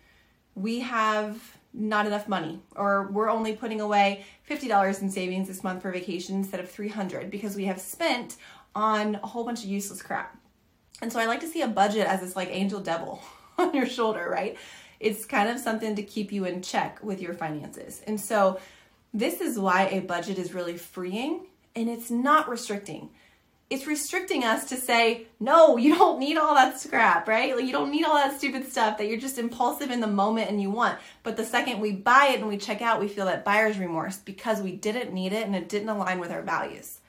we 0.55 0.81
have 0.81 1.57
not 1.73 2.07
enough 2.07 2.29
money 2.29 2.61
or 2.75 3.09
we're 3.09 3.31
only 3.31 3.55
putting 3.55 3.81
away 3.81 4.25
$50 4.49 5.03
in 5.03 5.11
savings 5.11 5.49
this 5.49 5.63
month 5.63 5.83
for 5.83 5.91
vacation 5.91 6.37
instead 6.37 6.61
of 6.61 6.71
300 6.71 7.31
because 7.31 7.55
we 7.55 7.67
have 7.67 7.81
spent 7.81 8.37
on 8.75 9.17
a 9.17 9.27
whole 9.27 9.45
bunch 9.45 9.63
of 9.63 9.69
useless 9.69 10.03
crap. 10.03 10.37
And 11.03 11.13
so 11.13 11.21
I 11.21 11.27
like 11.27 11.41
to 11.41 11.49
see 11.49 11.63
a 11.63 11.69
budget 11.69 12.07
as 12.07 12.21
this 12.21 12.37
like 12.37 12.49
angel 12.51 12.81
devil 12.81 13.23
on 13.59 13.75
your 13.75 13.87
shoulder, 13.87 14.29
right? 14.31 14.57
It's 14.99 15.27
kind 15.27 15.51
of 15.51 15.59
something 15.59 15.95
to 15.97 16.03
keep 16.03 16.33
you 16.33 16.47
in 16.47 16.63
check 16.63 17.03
with 17.03 17.21
your 17.21 17.35
finances. 17.35 18.03
And 18.07 18.19
so 18.19 18.59
this 19.13 19.41
is 19.41 19.59
why 19.59 19.89
a 19.89 20.01
budget 20.01 20.39
is 20.39 20.55
really 20.55 20.77
freeing 20.77 21.47
and 21.75 21.89
it's 21.89 22.11
not 22.11 22.49
restricting 22.49 23.11
it's 23.69 23.87
restricting 23.87 24.45
us 24.45 24.69
to 24.69 24.77
say, 24.77 25.27
no, 25.41 25.77
you 25.77 25.97
don't 25.97 26.21
need 26.21 26.37
all 26.37 26.55
that 26.55 26.79
scrap, 26.79 27.27
right? 27.27 27.55
Like 27.55 27.65
you 27.65 27.73
don't 27.73 27.91
need 27.91 28.05
all 28.05 28.15
that 28.15 28.39
stupid 28.39 28.71
stuff 28.71 28.99
that 28.99 29.09
you're 29.09 29.19
just 29.19 29.39
impulsive 29.39 29.91
in 29.91 30.01
the 30.01 30.07
moment 30.07 30.49
and 30.49 30.63
you 30.63 30.71
want. 30.71 30.99
But 31.25 31.37
the 31.37 31.45
second 31.45 31.81
we 31.81 31.93
buy 31.93 32.29
it 32.33 32.39
and 32.39 32.49
we 32.49 32.59
check 32.59 32.81
out, 32.81 33.01
we 33.01 33.09
feel 33.09 33.27
that 33.27 33.45
buyer's 33.45 33.79
remorse 33.79 34.19
because 34.19 34.61
we 34.61 34.73
didn't 34.73 35.13
need 35.13 35.33
it 35.33 35.47
and 35.47 35.57
it 35.57 35.69
didn't 35.69 35.89
align 35.89 36.21
with 36.21 36.31
our 36.31 36.43
values. 36.43 37.01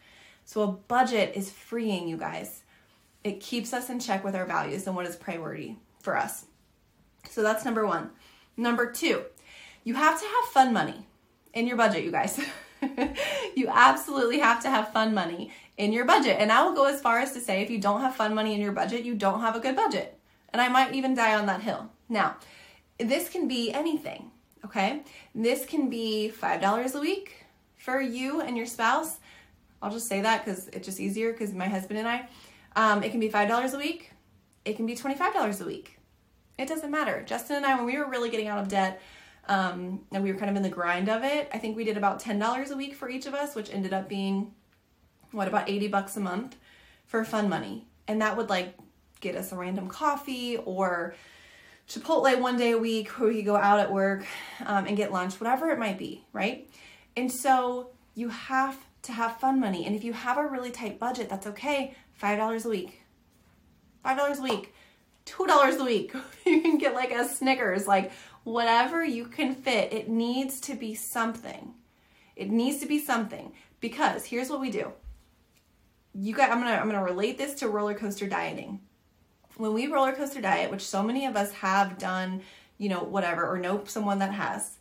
So 0.45 0.63
a 0.63 0.67
budget 0.67 1.33
is 1.35 1.51
freeing 1.51 2.07
you 2.07 2.17
guys. 2.17 2.63
It 3.23 3.39
keeps 3.39 3.71
us 3.73 3.89
in 3.89 3.99
check 3.99 4.23
with 4.23 4.35
our 4.35 4.45
values 4.45 4.87
and 4.87 4.95
what 4.95 5.05
is 5.05 5.15
priority 5.15 5.77
for 5.99 6.17
us. 6.17 6.45
So 7.29 7.43
that's 7.43 7.65
number 7.65 7.85
one. 7.85 8.09
Number 8.55 8.91
two, 8.91 9.23
you 9.83 9.93
have 9.93 10.19
to 10.19 10.25
have 10.25 10.53
fun 10.53 10.73
money 10.73 11.05
in 11.53 11.67
your 11.67 11.77
budget, 11.77 12.03
you 12.03 12.11
guys. 12.11 12.39
you 13.55 13.67
absolutely 13.69 14.39
have 14.39 14.61
to 14.63 14.69
have 14.69 14.91
fun 14.91 15.13
money 15.13 15.51
in 15.77 15.93
your 15.93 16.05
budget. 16.05 16.37
And 16.39 16.51
I 16.51 16.63
will 16.63 16.73
go 16.73 16.85
as 16.85 17.01
far 17.01 17.19
as 17.19 17.33
to 17.33 17.39
say 17.39 17.61
if 17.61 17.69
you 17.69 17.79
don't 17.79 18.01
have 18.01 18.15
fun 18.15 18.33
money 18.33 18.53
in 18.53 18.61
your 18.61 18.71
budget, 18.71 19.03
you 19.03 19.15
don't 19.15 19.41
have 19.41 19.55
a 19.55 19.59
good 19.59 19.75
budget. 19.75 20.17
And 20.53 20.61
I 20.61 20.69
might 20.69 20.93
even 20.93 21.15
die 21.15 21.35
on 21.35 21.45
that 21.47 21.61
hill. 21.61 21.89
Now, 22.09 22.37
this 22.99 23.29
can 23.29 23.47
be 23.47 23.71
anything, 23.71 24.31
okay? 24.65 25.01
This 25.35 25.65
can 25.65 25.89
be 25.89 26.31
$5 26.35 26.95
a 26.95 26.99
week 26.99 27.45
for 27.77 28.01
you 28.01 28.41
and 28.41 28.57
your 28.57 28.65
spouse. 28.65 29.17
I'll 29.81 29.91
just 29.91 30.07
say 30.07 30.21
that 30.21 30.43
because 30.43 30.67
it's 30.69 30.85
just 30.85 30.99
easier 30.99 31.31
because 31.31 31.53
my 31.53 31.67
husband 31.67 31.99
and 31.99 32.07
I. 32.07 32.27
Um, 32.75 33.03
it 33.03 33.11
can 33.11 33.19
be 33.19 33.29
$5 33.29 33.73
a 33.73 33.77
week. 33.77 34.11
It 34.65 34.75
can 34.75 34.85
be 34.85 34.95
$25 34.95 35.61
a 35.61 35.65
week. 35.65 35.99
It 36.57 36.67
doesn't 36.67 36.89
matter. 36.89 37.23
Justin 37.25 37.57
and 37.57 37.65
I, 37.65 37.75
when 37.75 37.85
we 37.85 37.97
were 37.97 38.09
really 38.09 38.29
getting 38.29 38.47
out 38.47 38.59
of 38.59 38.67
debt, 38.67 38.99
um, 39.47 40.01
and 40.11 40.23
we 40.23 40.31
were 40.31 40.37
kind 40.37 40.49
of 40.49 40.55
in 40.57 40.63
the 40.63 40.69
grind 40.69 41.09
of 41.09 41.23
it, 41.23 41.49
I 41.53 41.57
think 41.57 41.75
we 41.75 41.83
did 41.83 41.97
about 41.97 42.21
$10 42.21 42.69
a 42.69 42.75
week 42.75 42.95
for 42.95 43.09
each 43.09 43.25
of 43.25 43.33
us, 43.33 43.55
which 43.55 43.73
ended 43.73 43.93
up 43.93 44.09
being 44.09 44.53
what 45.31 45.47
about 45.47 45.69
80 45.69 45.87
bucks 45.87 46.17
a 46.17 46.19
month 46.19 46.55
for 47.05 47.23
fun 47.23 47.49
money. 47.49 47.85
And 48.07 48.21
that 48.21 48.37
would 48.37 48.49
like 48.49 48.77
get 49.19 49.35
us 49.35 49.51
a 49.51 49.55
random 49.55 49.87
coffee 49.87 50.57
or 50.57 51.15
chipotle 51.87 52.39
one 52.39 52.57
day 52.57 52.71
a 52.71 52.77
week 52.77 53.09
where 53.19 53.29
we 53.29 53.35
could 53.37 53.45
go 53.45 53.55
out 53.55 53.79
at 53.79 53.91
work 53.91 54.25
um, 54.65 54.85
and 54.85 54.97
get 54.97 55.11
lunch 55.11 55.39
whatever 55.39 55.69
it 55.69 55.79
might 55.79 55.97
be 55.97 56.23
right? 56.33 56.69
And 57.15 57.31
so 57.31 57.91
you 58.13 58.29
have 58.29 58.77
to 59.03 59.11
have 59.13 59.39
fun 59.39 59.59
money. 59.59 59.85
And 59.85 59.95
if 59.95 60.03
you 60.03 60.13
have 60.13 60.37
a 60.37 60.45
really 60.45 60.71
tight 60.71 60.99
budget 60.99 61.29
that's 61.29 61.47
okay. 61.47 61.95
Five 62.13 62.37
dollars 62.37 62.65
a 62.65 62.69
week. 62.69 63.01
Five 64.03 64.17
dollars 64.17 64.39
a 64.39 64.43
week 64.43 64.73
two 65.27 65.45
dollars 65.45 65.75
a 65.75 65.83
week. 65.83 66.13
You 66.45 66.61
can 66.61 66.77
get 66.77 66.95
like 66.95 67.11
a 67.11 67.27
snickers 67.27 67.87
like 67.87 68.11
whatever 68.45 69.03
you 69.03 69.25
can 69.25 69.53
fit. 69.53 69.91
It 69.91 70.07
needs 70.07 70.61
to 70.61 70.75
be 70.75 70.95
something. 70.95 71.73
It 72.37 72.49
needs 72.49 72.79
to 72.79 72.85
be 72.85 72.99
something. 72.99 73.51
Because 73.81 74.23
here's 74.23 74.49
what 74.49 74.61
we 74.61 74.71
do. 74.71 74.93
You 76.15 76.33
got 76.33 76.49
I'm 76.49 76.59
gonna 76.59 76.77
I'm 76.77 76.87
gonna 76.87 77.03
relate 77.03 77.37
this 77.37 77.53
to 77.55 77.67
roller 77.67 77.93
coaster 77.93 78.27
dieting. 78.27 78.79
When 79.57 79.73
we 79.73 79.87
roller 79.87 80.13
coaster 80.13 80.39
diet, 80.39 80.71
which 80.71 80.81
so 80.81 81.03
many 81.03 81.25
of 81.25 81.35
us 81.35 81.51
have 81.51 81.97
done, 81.97 82.41
you 82.77 82.87
know, 82.87 83.03
whatever, 83.03 83.45
or 83.45 83.57
know 83.57 83.83
someone 83.85 84.19
that 84.19 84.31
has, 84.31 84.77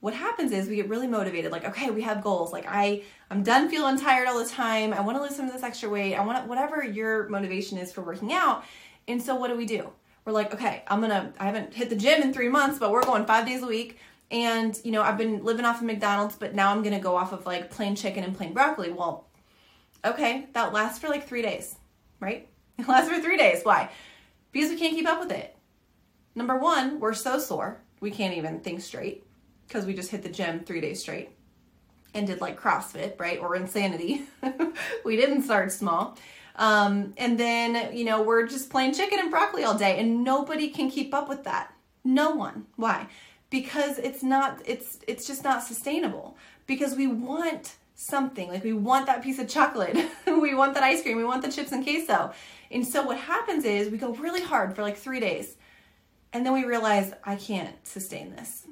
what 0.00 0.14
happens 0.14 0.52
is 0.52 0.68
we 0.68 0.76
get 0.76 0.88
really 0.88 1.06
motivated. 1.06 1.52
Like 1.52 1.66
okay 1.66 1.90
we 1.90 2.00
have 2.02 2.22
goals. 2.22 2.52
Like 2.52 2.64
i 2.66 3.02
i'm 3.30 3.42
done 3.42 3.68
feeling 3.68 3.98
tired 3.98 4.26
all 4.26 4.42
the 4.42 4.48
time. 4.48 4.94
I 4.94 5.02
want 5.02 5.18
to 5.18 5.22
lose 5.22 5.36
some 5.36 5.46
of 5.46 5.52
this 5.52 5.62
extra 5.62 5.90
weight. 5.90 6.14
I 6.14 6.24
want 6.24 6.48
whatever 6.48 6.82
your 6.82 7.28
motivation 7.28 7.76
is 7.76 7.92
for 7.92 8.00
working 8.00 8.32
out 8.32 8.64
and 9.08 9.22
so 9.22 9.34
what 9.34 9.48
do 9.48 9.56
we 9.56 9.66
do 9.66 9.90
we're 10.24 10.32
like 10.32 10.52
okay 10.54 10.82
i'm 10.88 11.00
gonna 11.00 11.32
i 11.38 11.44
haven't 11.44 11.72
hit 11.74 11.90
the 11.90 11.96
gym 11.96 12.22
in 12.22 12.32
three 12.32 12.48
months 12.48 12.78
but 12.78 12.90
we're 12.90 13.02
going 13.02 13.24
five 13.26 13.46
days 13.46 13.62
a 13.62 13.66
week 13.66 13.98
and 14.30 14.78
you 14.84 14.92
know 14.92 15.02
i've 15.02 15.18
been 15.18 15.44
living 15.44 15.64
off 15.64 15.80
of 15.80 15.86
mcdonald's 15.86 16.36
but 16.36 16.54
now 16.54 16.70
i'm 16.70 16.82
gonna 16.82 17.00
go 17.00 17.16
off 17.16 17.32
of 17.32 17.44
like 17.46 17.70
plain 17.70 17.94
chicken 17.94 18.24
and 18.24 18.36
plain 18.36 18.52
broccoli 18.52 18.90
well 18.90 19.26
Okay, 20.04 20.46
that 20.52 20.72
lasts 20.72 20.98
for 20.98 21.08
like 21.08 21.26
three 21.26 21.42
days, 21.42 21.76
right? 22.20 22.48
It 22.78 22.88
lasts 22.88 23.10
for 23.10 23.20
three 23.20 23.36
days. 23.36 23.60
Why? 23.62 23.90
Because 24.50 24.70
we 24.70 24.78
can't 24.78 24.94
keep 24.94 25.06
up 25.06 25.20
with 25.20 25.30
it. 25.30 25.54
Number 26.34 26.56
one, 26.56 27.00
we're 27.00 27.12
so 27.12 27.38
sore, 27.38 27.82
we 28.00 28.10
can't 28.10 28.36
even 28.36 28.60
think 28.60 28.80
straight 28.80 29.24
because 29.68 29.84
we 29.84 29.92
just 29.92 30.10
hit 30.10 30.22
the 30.22 30.30
gym 30.30 30.60
three 30.60 30.80
days 30.80 31.00
straight 31.00 31.30
and 32.14 32.26
did 32.26 32.40
like 32.40 32.58
CrossFit, 32.58 33.20
right? 33.20 33.38
Or 33.38 33.54
insanity. 33.54 34.22
we 35.04 35.16
didn't 35.16 35.42
start 35.42 35.70
small. 35.70 36.16
Um, 36.56 37.14
and 37.16 37.38
then, 37.38 37.96
you 37.96 38.04
know, 38.04 38.22
we're 38.22 38.46
just 38.46 38.70
playing 38.70 38.94
chicken 38.94 39.18
and 39.18 39.30
broccoli 39.30 39.64
all 39.64 39.76
day 39.76 39.98
and 39.98 40.22
nobody 40.22 40.68
can 40.68 40.90
keep 40.90 41.14
up 41.14 41.28
with 41.28 41.44
that. 41.44 41.74
No 42.04 42.30
one. 42.30 42.66
Why? 42.76 43.06
Because 43.50 43.98
it's 43.98 44.22
not, 44.22 44.60
it's, 44.64 44.98
it's 45.06 45.26
just 45.26 45.44
not 45.44 45.62
sustainable 45.62 46.36
because 46.66 46.94
we 46.94 47.06
want 47.06 47.76
something. 47.94 48.48
Like 48.48 48.64
we 48.64 48.72
want 48.72 49.06
that 49.06 49.22
piece 49.22 49.38
of 49.38 49.48
chocolate. 49.48 49.96
we 50.26 50.54
want 50.54 50.74
that 50.74 50.82
ice 50.82 51.02
cream. 51.02 51.16
We 51.16 51.24
want 51.24 51.42
the 51.42 51.50
chips 51.50 51.72
and 51.72 51.84
queso. 51.84 52.32
And 52.70 52.86
so 52.86 53.02
what 53.02 53.18
happens 53.18 53.64
is 53.64 53.90
we 53.90 53.98
go 53.98 54.14
really 54.14 54.42
hard 54.42 54.74
for 54.74 54.82
like 54.82 54.96
three 54.96 55.20
days. 55.20 55.56
And 56.32 56.44
then 56.44 56.52
we 56.52 56.64
realize 56.64 57.12
I 57.24 57.36
can't 57.36 57.74
sustain 57.86 58.30
this. 58.30 58.66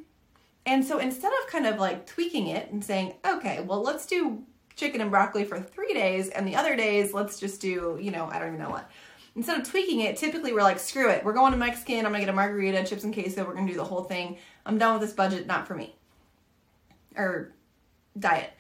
And 0.67 0.85
so 0.85 0.99
instead 0.99 1.33
of 1.33 1.51
kind 1.51 1.67
of 1.67 1.79
like 1.79 2.07
tweaking 2.07 2.47
it 2.47 2.71
and 2.71 2.85
saying, 2.85 3.15
okay, 3.27 3.61
well, 3.61 3.83
let's 3.83 4.07
do 4.07 4.45
chicken 4.81 5.01
and 5.01 5.11
broccoli 5.11 5.45
for 5.45 5.61
three 5.61 5.95
days, 5.95 6.29
and 6.31 6.49
the 6.49 6.57
other 6.57 6.75
days, 6.75 7.13
let's 7.15 7.39
just 7.39 7.61
do, 7.61 7.99
you 8.01 8.11
know, 8.11 8.27
I 8.27 8.39
don't 8.39 8.49
even 8.49 8.61
know 8.61 8.71
what. 8.71 8.91
Instead 9.37 9.61
of 9.61 9.69
tweaking 9.69 10.01
it, 10.01 10.17
typically 10.17 10.53
we're 10.53 10.63
like, 10.63 10.81
screw 10.81 11.09
it. 11.09 11.25
We're 11.25 11.35
going 11.35 11.53
to 11.53 11.59
Mexican. 11.59 12.05
I'm 12.05 12.13
to 12.13 12.19
get 12.19 12.29
a 12.29 12.33
margarita, 12.33 12.85
chips 12.85 13.05
and 13.05 13.15
queso. 13.15 13.45
We're 13.45 13.55
to 13.55 13.67
do 13.67 13.77
the 13.77 13.85
whole 13.85 14.03
thing. 14.03 14.39
I'm 14.67 14.77
done 14.77 14.95
with 14.95 15.03
this 15.03 15.15
budget. 15.15 15.47
Not 15.47 15.69
for 15.69 15.77
me. 15.77 15.95
Or 17.17 17.53
diet 18.19 18.51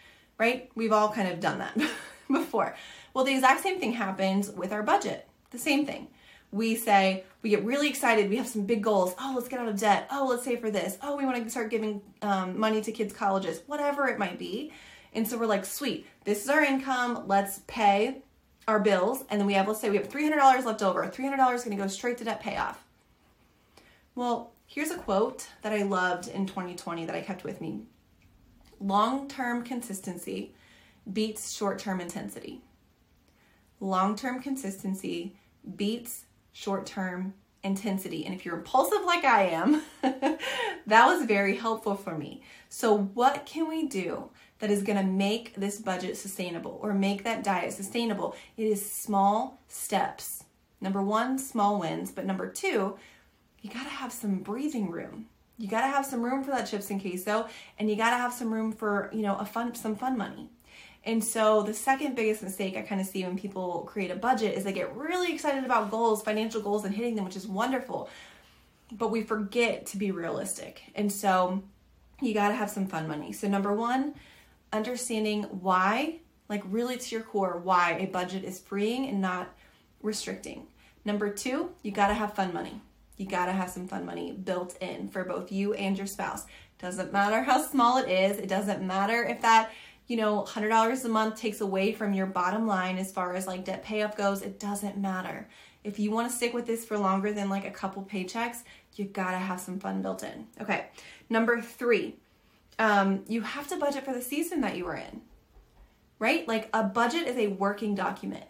right? 0.40 0.70
We've 0.74 0.92
all 0.92 1.12
kind 1.12 1.28
of 1.28 1.38
done 1.38 1.58
that 1.58 1.76
before. 2.28 2.74
Well, 3.12 3.24
the 3.24 3.34
exact 3.34 3.62
same 3.62 3.78
thing 3.78 3.92
happens 3.92 4.50
with 4.50 4.72
our 4.72 4.82
budget. 4.82 5.28
The 5.50 5.58
same 5.58 5.84
thing. 5.84 6.08
We 6.50 6.74
say, 6.74 7.24
we 7.42 7.50
get 7.50 7.62
really 7.62 7.88
excited. 7.88 8.28
We 8.28 8.36
have 8.38 8.48
some 8.48 8.64
big 8.64 8.82
goals. 8.82 9.14
Oh, 9.20 9.34
let's 9.36 9.48
get 9.48 9.60
out 9.60 9.68
of 9.68 9.78
debt. 9.78 10.08
Oh, 10.10 10.26
let's 10.28 10.42
save 10.42 10.60
for 10.60 10.70
this. 10.70 10.96
Oh, 11.02 11.16
we 11.16 11.24
want 11.24 11.44
to 11.44 11.50
start 11.50 11.70
giving 11.70 12.00
um, 12.22 12.58
money 12.58 12.80
to 12.80 12.90
kids' 12.90 13.12
colleges, 13.12 13.60
whatever 13.66 14.08
it 14.08 14.18
might 14.18 14.38
be. 14.38 14.72
And 15.12 15.26
so 15.26 15.38
we're 15.38 15.46
like, 15.46 15.64
sweet, 15.64 16.06
this 16.24 16.44
is 16.44 16.50
our 16.50 16.62
income. 16.62 17.24
Let's 17.26 17.60
pay 17.66 18.22
our 18.68 18.78
bills. 18.78 19.24
And 19.28 19.40
then 19.40 19.46
we 19.46 19.54
have, 19.54 19.66
let's 19.66 19.80
say 19.80 19.90
we 19.90 19.96
have 19.96 20.08
$300 20.08 20.64
left 20.64 20.82
over. 20.82 21.06
$300 21.06 21.54
is 21.54 21.64
going 21.64 21.76
to 21.76 21.82
go 21.82 21.88
straight 21.88 22.18
to 22.18 22.24
debt 22.24 22.40
payoff. 22.40 22.84
Well, 24.14 24.52
here's 24.66 24.90
a 24.90 24.98
quote 24.98 25.48
that 25.62 25.72
I 25.72 25.82
loved 25.82 26.28
in 26.28 26.46
2020 26.46 27.06
that 27.06 27.14
I 27.14 27.20
kept 27.20 27.44
with 27.44 27.60
me 27.60 27.82
long 28.80 29.28
term 29.28 29.62
consistency 29.62 30.54
beats 31.10 31.52
short 31.52 31.78
term 31.78 32.00
intensity. 32.00 32.62
Long 33.78 34.16
term 34.16 34.42
consistency 34.42 35.36
beats 35.76 36.24
short 36.52 36.86
term 36.86 37.34
intensity. 37.62 38.24
And 38.24 38.34
if 38.34 38.44
you're 38.44 38.56
impulsive 38.56 39.04
like 39.04 39.24
I 39.24 39.42
am, 39.48 39.82
that 40.02 41.06
was 41.06 41.26
very 41.26 41.56
helpful 41.56 41.94
for 41.94 42.16
me. 42.16 42.42
So, 42.68 42.96
what 42.96 43.46
can 43.46 43.68
we 43.68 43.86
do 43.86 44.30
that 44.60 44.70
is 44.70 44.82
going 44.82 44.98
to 44.98 45.04
make 45.04 45.54
this 45.56 45.78
budget 45.78 46.16
sustainable 46.16 46.78
or 46.82 46.94
make 46.94 47.24
that 47.24 47.42
diet 47.42 47.72
sustainable? 47.72 48.36
It 48.56 48.66
is 48.66 48.84
small 48.90 49.60
steps. 49.68 50.44
Number 50.80 51.02
one, 51.02 51.38
small 51.38 51.80
wins. 51.80 52.10
But 52.12 52.26
number 52.26 52.48
two, 52.48 52.96
you 53.60 53.70
got 53.70 53.84
to 53.84 53.90
have 53.90 54.12
some 54.12 54.38
breathing 54.38 54.90
room 54.90 55.26
you 55.60 55.68
got 55.68 55.82
to 55.82 55.88
have 55.88 56.06
some 56.06 56.22
room 56.22 56.42
for 56.42 56.50
that 56.52 56.64
chips 56.64 56.90
and 56.90 57.00
queso 57.00 57.46
and 57.78 57.90
you 57.90 57.94
got 57.94 58.10
to 58.10 58.16
have 58.16 58.32
some 58.32 58.52
room 58.52 58.72
for 58.72 59.10
you 59.12 59.20
know 59.20 59.36
a 59.36 59.44
fun 59.44 59.74
some 59.74 59.94
fun 59.94 60.16
money 60.16 60.48
and 61.04 61.22
so 61.22 61.62
the 61.62 61.74
second 61.74 62.16
biggest 62.16 62.42
mistake 62.42 62.76
i 62.76 62.82
kind 62.82 63.00
of 63.00 63.06
see 63.06 63.22
when 63.22 63.38
people 63.38 63.82
create 63.82 64.10
a 64.10 64.16
budget 64.16 64.56
is 64.56 64.64
they 64.64 64.72
get 64.72 64.94
really 64.96 65.32
excited 65.32 65.62
about 65.62 65.90
goals 65.90 66.22
financial 66.22 66.62
goals 66.62 66.84
and 66.84 66.94
hitting 66.94 67.14
them 67.14 67.24
which 67.24 67.36
is 67.36 67.46
wonderful 67.46 68.08
but 68.92 69.10
we 69.10 69.22
forget 69.22 69.84
to 69.84 69.98
be 69.98 70.10
realistic 70.10 70.82
and 70.94 71.12
so 71.12 71.62
you 72.22 72.32
got 72.32 72.48
to 72.48 72.54
have 72.54 72.70
some 72.70 72.86
fun 72.86 73.06
money 73.06 73.30
so 73.30 73.46
number 73.46 73.72
one 73.74 74.14
understanding 74.72 75.44
why 75.44 76.18
like 76.48 76.62
really 76.66 76.96
to 76.96 77.14
your 77.14 77.24
core 77.24 77.60
why 77.62 77.92
a 78.00 78.06
budget 78.06 78.44
is 78.44 78.58
freeing 78.58 79.06
and 79.08 79.20
not 79.20 79.54
restricting 80.02 80.66
number 81.04 81.30
two 81.30 81.70
you 81.82 81.90
got 81.90 82.08
to 82.08 82.14
have 82.14 82.34
fun 82.34 82.52
money 82.52 82.80
you 83.20 83.26
gotta 83.26 83.52
have 83.52 83.68
some 83.68 83.86
fun 83.86 84.06
money 84.06 84.32
built 84.32 84.78
in 84.80 85.06
for 85.08 85.24
both 85.24 85.52
you 85.52 85.74
and 85.74 85.98
your 85.98 86.06
spouse 86.06 86.46
Doesn't 86.78 87.12
matter 87.12 87.42
how 87.42 87.60
small 87.60 87.98
it 87.98 88.08
is. 88.08 88.38
It 88.38 88.48
doesn't 88.48 88.82
matter 88.82 89.22
if 89.24 89.42
that, 89.42 89.72
you 90.06 90.16
know, 90.16 90.42
$100 90.48 91.04
a 91.04 91.08
month 91.08 91.36
takes 91.38 91.60
away 91.60 91.92
from 91.92 92.14
your 92.14 92.24
bottom 92.24 92.66
line 92.66 92.96
as 92.96 93.12
far 93.12 93.34
as 93.34 93.46
like 93.46 93.66
debt 93.66 93.84
payoff 93.84 94.16
goes. 94.16 94.40
It 94.40 94.58
doesn't 94.58 94.96
matter. 94.96 95.46
If 95.84 95.98
you 95.98 96.10
want 96.10 96.30
to 96.30 96.34
stick 96.34 96.54
with 96.54 96.66
this 96.66 96.86
for 96.86 96.96
longer 96.96 97.30
than 97.30 97.50
like 97.50 97.66
a 97.66 97.70
couple 97.70 98.02
paychecks, 98.02 98.62
you 98.94 99.04
gotta 99.04 99.36
have 99.36 99.60
some 99.60 99.78
fun 99.78 100.00
built 100.00 100.22
in. 100.22 100.46
Okay, 100.58 100.86
number 101.28 101.60
three, 101.60 102.16
um, 102.80 103.24
you 103.28 103.42
have 103.42 103.68
to 103.68 103.76
budget 103.76 104.06
for 104.06 104.14
the 104.14 104.22
season 104.22 104.62
that 104.62 104.74
you 104.74 104.86
are 104.86 104.96
in, 104.96 105.20
right? 106.18 106.48
Like 106.48 106.70
a 106.72 106.82
budget 106.82 107.28
is 107.28 107.36
a 107.36 107.48
working 107.48 107.94
document. 107.94 108.46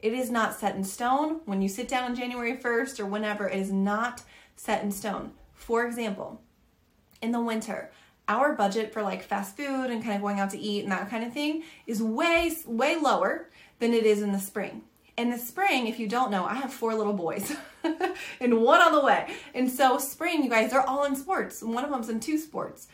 It 0.00 0.12
is 0.12 0.32
not 0.32 0.58
set 0.58 0.74
in 0.74 0.82
stone. 0.82 1.42
When 1.44 1.62
you 1.62 1.68
sit 1.68 1.86
down 1.86 2.02
on 2.02 2.16
January 2.16 2.56
1st 2.56 2.98
or 2.98 3.06
whenever, 3.06 3.48
it 3.48 3.56
is 3.56 3.70
not 3.70 4.22
set 4.56 4.82
in 4.82 4.90
stone. 4.90 5.30
For 5.54 5.86
example, 5.86 6.40
in 7.22 7.30
the 7.30 7.40
winter, 7.40 7.92
our 8.26 8.52
budget 8.54 8.92
for 8.92 9.00
like 9.00 9.22
fast 9.22 9.56
food 9.56 9.90
and 9.90 10.02
kind 10.02 10.16
of 10.16 10.22
going 10.22 10.40
out 10.40 10.50
to 10.50 10.58
eat 10.58 10.82
and 10.82 10.90
that 10.90 11.08
kind 11.08 11.24
of 11.24 11.32
thing 11.32 11.62
is 11.86 12.02
way, 12.02 12.52
way 12.66 12.96
lower 12.96 13.48
than 13.78 13.94
it 13.94 14.04
is 14.04 14.22
in 14.22 14.32
the 14.32 14.40
spring. 14.40 14.82
In 15.16 15.30
the 15.30 15.38
spring, 15.38 15.86
if 15.86 16.00
you 16.00 16.08
don't 16.08 16.32
know, 16.32 16.44
I 16.44 16.54
have 16.54 16.72
four 16.72 16.94
little 16.94 17.12
boys 17.12 17.54
and 18.40 18.60
one 18.60 18.80
on 18.80 18.90
the 18.90 19.04
way. 19.04 19.32
And 19.54 19.70
so, 19.70 19.98
spring, 19.98 20.42
you 20.42 20.50
guys, 20.50 20.70
they're 20.70 20.88
all 20.88 21.04
in 21.04 21.14
sports. 21.14 21.62
One 21.62 21.84
of 21.84 21.90
them's 21.90 22.08
in 22.08 22.18
two 22.18 22.38
sports. 22.38 22.88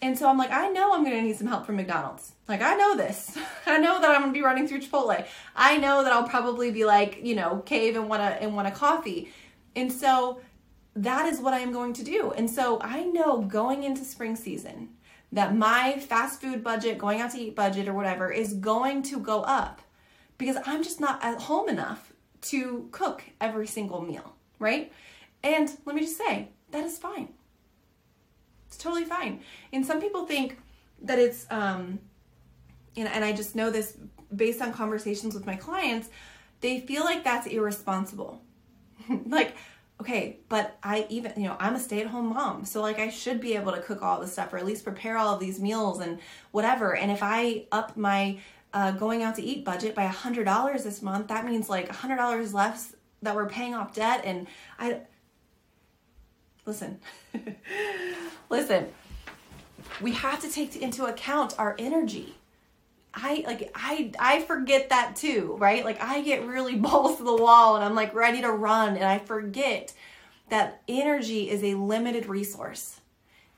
And 0.00 0.16
so 0.16 0.28
I'm 0.28 0.38
like, 0.38 0.52
I 0.52 0.68
know 0.68 0.94
I'm 0.94 1.02
gonna 1.04 1.22
need 1.22 1.36
some 1.36 1.48
help 1.48 1.66
from 1.66 1.76
McDonald's. 1.76 2.32
Like, 2.46 2.62
I 2.62 2.76
know 2.76 2.96
this. 2.96 3.36
I 3.66 3.78
know 3.78 4.00
that 4.00 4.10
I'm 4.10 4.20
gonna 4.20 4.32
be 4.32 4.42
running 4.42 4.68
through 4.68 4.80
Chipotle. 4.80 5.26
I 5.56 5.76
know 5.76 6.04
that 6.04 6.12
I'll 6.12 6.28
probably 6.28 6.70
be 6.70 6.84
like, 6.84 7.20
you 7.24 7.34
know, 7.34 7.62
cave 7.66 7.96
and 7.96 8.08
want 8.08 8.22
a 8.22 8.42
and 8.42 8.54
want 8.54 8.68
a 8.68 8.72
coffee. 8.72 9.32
And 9.74 9.92
so 9.92 10.40
that 10.96 11.26
is 11.26 11.40
what 11.40 11.54
I 11.54 11.60
am 11.60 11.72
going 11.72 11.92
to 11.94 12.04
do. 12.04 12.32
And 12.32 12.50
so 12.50 12.80
I 12.80 13.04
know 13.04 13.42
going 13.42 13.84
into 13.84 14.04
spring 14.04 14.36
season 14.36 14.90
that 15.32 15.54
my 15.54 15.98
fast 15.98 16.40
food 16.40 16.64
budget, 16.64 16.98
going 16.98 17.20
out 17.20 17.32
to 17.32 17.38
eat 17.38 17.54
budget 17.54 17.88
or 17.88 17.94
whatever 17.94 18.30
is 18.30 18.54
going 18.54 19.02
to 19.04 19.20
go 19.20 19.42
up 19.42 19.82
because 20.38 20.56
I'm 20.64 20.82
just 20.82 21.00
not 21.00 21.22
at 21.22 21.42
home 21.42 21.68
enough 21.68 22.12
to 22.40 22.88
cook 22.92 23.22
every 23.40 23.66
single 23.66 24.00
meal, 24.00 24.34
right? 24.58 24.92
And 25.42 25.70
let 25.84 25.94
me 25.94 26.02
just 26.02 26.16
say, 26.16 26.48
that 26.70 26.84
is 26.84 26.98
fine. 26.98 27.28
Totally 28.78 29.04
fine. 29.04 29.40
And 29.72 29.84
some 29.84 30.00
people 30.00 30.24
think 30.26 30.58
that 31.02 31.18
it's, 31.18 31.46
um, 31.50 31.98
and, 32.96 33.08
and 33.08 33.24
I 33.24 33.32
just 33.32 33.54
know 33.54 33.70
this 33.70 33.96
based 34.34 34.60
on 34.60 34.72
conversations 34.72 35.34
with 35.34 35.46
my 35.46 35.56
clients, 35.56 36.08
they 36.60 36.80
feel 36.80 37.04
like 37.04 37.24
that's 37.24 37.46
irresponsible. 37.46 38.42
like, 39.26 39.56
okay, 40.00 40.38
but 40.48 40.76
I 40.82 41.06
even, 41.08 41.32
you 41.36 41.48
know, 41.48 41.56
I'm 41.58 41.74
a 41.74 41.80
stay 41.80 42.00
at 42.00 42.06
home 42.08 42.28
mom. 42.30 42.64
So, 42.64 42.80
like, 42.82 42.98
I 42.98 43.08
should 43.08 43.40
be 43.40 43.54
able 43.54 43.72
to 43.72 43.80
cook 43.80 44.02
all 44.02 44.20
this 44.20 44.32
stuff 44.32 44.52
or 44.52 44.58
at 44.58 44.66
least 44.66 44.84
prepare 44.84 45.16
all 45.16 45.34
of 45.34 45.40
these 45.40 45.60
meals 45.60 46.00
and 46.00 46.18
whatever. 46.50 46.94
And 46.94 47.10
if 47.10 47.20
I 47.22 47.66
up 47.72 47.96
my 47.96 48.38
uh, 48.72 48.92
going 48.92 49.22
out 49.22 49.34
to 49.36 49.42
eat 49.42 49.64
budget 49.64 49.94
by 49.94 50.04
a 50.04 50.12
$100 50.12 50.82
this 50.82 51.02
month, 51.02 51.28
that 51.28 51.46
means 51.46 51.68
like 51.68 51.88
a 51.90 51.94
$100 51.94 52.52
less 52.52 52.94
that 53.22 53.34
we're 53.34 53.48
paying 53.48 53.74
off 53.74 53.94
debt. 53.94 54.22
And 54.24 54.46
I, 54.78 55.00
listen, 56.68 57.00
listen, 58.50 58.86
we 60.00 60.12
have 60.12 60.40
to 60.42 60.50
take 60.50 60.76
into 60.76 61.06
account 61.06 61.54
our 61.58 61.74
energy. 61.78 62.34
I 63.14 63.42
like 63.46 63.72
I 63.74 64.12
I 64.20 64.42
forget 64.42 64.90
that 64.90 65.16
too, 65.16 65.56
right? 65.58 65.84
Like 65.84 66.00
I 66.00 66.20
get 66.22 66.46
really 66.46 66.76
balls 66.86 67.16
to 67.16 67.24
the 67.24 67.34
wall 67.34 67.74
and 67.74 67.84
I'm 67.84 67.94
like 67.94 68.14
ready 68.14 68.42
to 68.42 68.52
run 68.52 68.94
and 68.94 69.04
I 69.04 69.18
forget 69.18 69.92
that 70.50 70.82
energy 70.86 71.50
is 71.50 71.64
a 71.64 71.74
limited 71.74 72.26
resource. 72.26 73.00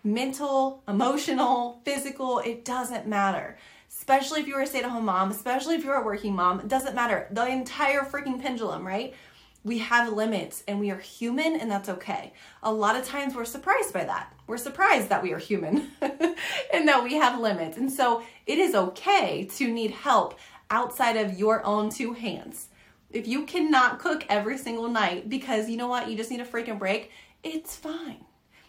Mental, 0.02 0.82
emotional, 0.88 1.80
physical, 1.84 2.38
it 2.38 2.64
doesn't 2.64 3.06
matter. 3.06 3.58
Especially 3.90 4.40
if 4.40 4.46
you're 4.46 4.60
a 4.60 4.66
stay-at-home 4.66 5.04
mom, 5.04 5.30
especially 5.30 5.74
if 5.74 5.84
you're 5.84 5.96
a 5.96 6.04
working 6.04 6.34
mom, 6.34 6.60
it 6.60 6.68
doesn't 6.68 6.94
matter. 6.94 7.26
The 7.32 7.46
entire 7.46 8.00
freaking 8.02 8.40
pendulum, 8.40 8.86
right? 8.86 9.14
We 9.62 9.78
have 9.78 10.12
limits 10.12 10.62
and 10.66 10.80
we 10.80 10.90
are 10.90 10.98
human 10.98 11.56
and 11.56 11.70
that's 11.70 11.88
okay. 11.88 12.32
A 12.62 12.72
lot 12.72 12.96
of 12.96 13.04
times 13.04 13.34
we're 13.34 13.44
surprised 13.44 13.92
by 13.92 14.04
that. 14.04 14.32
We're 14.46 14.56
surprised 14.56 15.08
that 15.10 15.22
we 15.22 15.32
are 15.32 15.38
human 15.38 15.90
and 16.00 16.88
that 16.88 17.04
we 17.04 17.14
have 17.14 17.40
limits. 17.40 17.76
And 17.76 17.92
so 17.92 18.22
it 18.46 18.58
is 18.58 18.74
okay 18.74 19.44
to 19.56 19.72
need 19.72 19.90
help 19.90 20.38
outside 20.70 21.16
of 21.16 21.38
your 21.38 21.64
own 21.64 21.90
two 21.90 22.14
hands. 22.14 22.68
If 23.10 23.26
you 23.26 23.44
cannot 23.44 23.98
cook 23.98 24.24
every 24.28 24.56
single 24.56 24.88
night 24.88 25.28
because 25.28 25.68
you 25.68 25.76
know 25.76 25.88
what, 25.88 26.08
you 26.08 26.16
just 26.16 26.30
need 26.30 26.40
a 26.40 26.44
freaking 26.44 26.78
break, 26.78 27.10
it's 27.42 27.76
fine. 27.76 28.24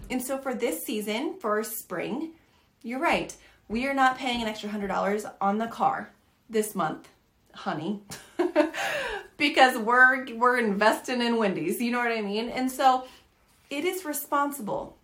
And 0.09 0.21
so 0.21 0.37
for 0.37 0.53
this 0.53 0.83
season, 0.83 1.35
for 1.39 1.63
spring, 1.63 2.31
you're 2.81 2.99
right. 2.99 3.35
We 3.69 3.87
are 3.87 3.93
not 3.93 4.17
paying 4.17 4.41
an 4.41 4.47
extra 4.47 4.69
$100 4.69 5.31
on 5.39 5.57
the 5.57 5.67
car 5.67 6.09
this 6.49 6.75
month, 6.75 7.07
honey. 7.53 8.01
because 9.37 9.75
we're 9.77 10.35
we're 10.35 10.59
investing 10.59 11.21
in 11.21 11.37
Wendy's. 11.37 11.81
You 11.81 11.91
know 11.91 11.97
what 11.97 12.11
I 12.11 12.21
mean? 12.21 12.49
And 12.49 12.71
so 12.71 13.05
it 13.69 13.85
is 13.85 14.05
responsible 14.05 14.97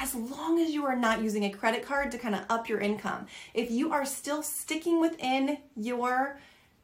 as 0.00 0.14
long 0.14 0.58
as 0.58 0.70
you 0.70 0.86
are 0.86 0.96
not 0.96 1.22
using 1.22 1.44
a 1.44 1.50
credit 1.50 1.84
card 1.84 2.10
to 2.12 2.18
kind 2.18 2.34
of 2.34 2.42
up 2.48 2.68
your 2.68 2.80
income. 2.80 3.26
If 3.52 3.70
you 3.70 3.92
are 3.92 4.04
still 4.04 4.42
sticking 4.42 5.00
within 5.00 5.58
your 5.76 6.40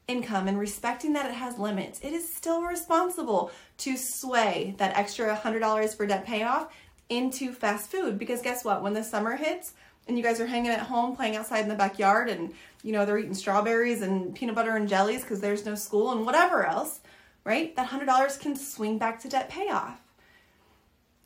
income 0.07 0.49
and 0.49 0.59
respecting 0.59 1.13
that 1.15 1.27
it 1.27 1.35
has 1.35 1.59
limits, 1.59 2.01
it 2.03 2.13
is 2.13 2.31
still 2.31 2.63
responsible 2.63 3.51
to 3.79 3.97
sway 3.97 4.75
that 4.79 4.97
extra 4.97 5.37
$100 5.37 5.97
for 5.97 6.07
debt 6.07 6.27
payoff 6.27 6.73
into 7.09 7.53
fast 7.53 7.91
food 7.91 8.19
because 8.19 8.43
guess 8.43 8.65
what? 8.65 8.83
When 8.83 8.93
the 8.93 9.03
summer 9.03 9.37
hits, 9.37 9.73
and 10.09 10.17
you 10.17 10.25
guys 10.25 10.41
are 10.41 10.47
hanging 10.47 10.71
at 10.71 10.81
home 10.81 11.15
playing 11.15 11.37
outside 11.37 11.61
in 11.61 11.69
the 11.69 11.75
backyard 11.75 12.29
and 12.29 12.53
you 12.83 12.93
know 12.93 13.05
they're 13.05 13.19
eating 13.19 13.35
strawberries 13.35 14.03
and 14.03 14.35
peanut 14.35 14.55
butter 14.55 14.77
and 14.77 14.89
jellies 14.89 15.23
because 15.23 15.41
there's 15.41 15.65
no 15.65 15.75
school 15.75 16.13
and 16.13 16.25
whatever 16.25 16.67
else 16.67 17.01
right? 17.45 17.75
That 17.77 17.89
$100 17.89 18.41
can 18.41 18.57
swing 18.57 18.99
back 18.99 19.21
to 19.21 19.29
debt 19.29 19.49
payoff. 19.49 20.01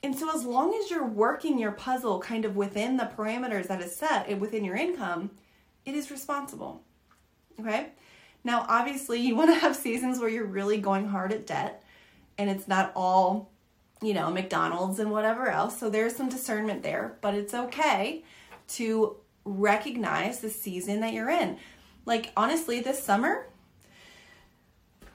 And 0.02 0.16
so 0.16 0.34
as 0.34 0.44
long 0.44 0.74
as 0.74 0.90
you're 0.90 1.06
working 1.06 1.58
your 1.58 1.72
puzzle 1.72 2.20
kind 2.20 2.44
of 2.44 2.56
within 2.56 2.96
the 2.96 3.10
parameters 3.16 3.68
that 3.68 3.80
is 3.80 3.96
set 3.96 4.38
within 4.38 4.64
your 4.64 4.76
income 4.76 5.30
it 5.86 5.94
is 5.94 6.10
responsible 6.10 6.82
okay? 7.58 7.88
Now 8.42 8.66
obviously 8.68 9.20
you 9.20 9.34
want 9.34 9.50
to 9.50 9.60
have 9.60 9.74
seasons 9.74 10.18
where 10.18 10.28
you're 10.28 10.44
really 10.44 10.78
going 10.78 11.08
hard 11.08 11.32
at 11.32 11.46
debt 11.46 11.82
and 12.36 12.50
it's 12.50 12.68
not 12.68 12.92
all 12.94 13.50
you 14.02 14.12
know 14.12 14.30
mcdonald's 14.30 14.98
and 14.98 15.10
whatever 15.10 15.48
else 15.48 15.78
so 15.78 15.88
there's 15.88 16.16
some 16.16 16.28
discernment 16.28 16.82
there 16.82 17.16
but 17.22 17.32
it's 17.32 17.54
okay 17.54 18.22
to 18.68 19.16
recognize 19.44 20.40
the 20.40 20.50
season 20.50 21.00
that 21.00 21.12
you're 21.12 21.30
in. 21.30 21.58
Like 22.06 22.32
honestly, 22.36 22.80
this 22.80 23.02
summer, 23.02 23.46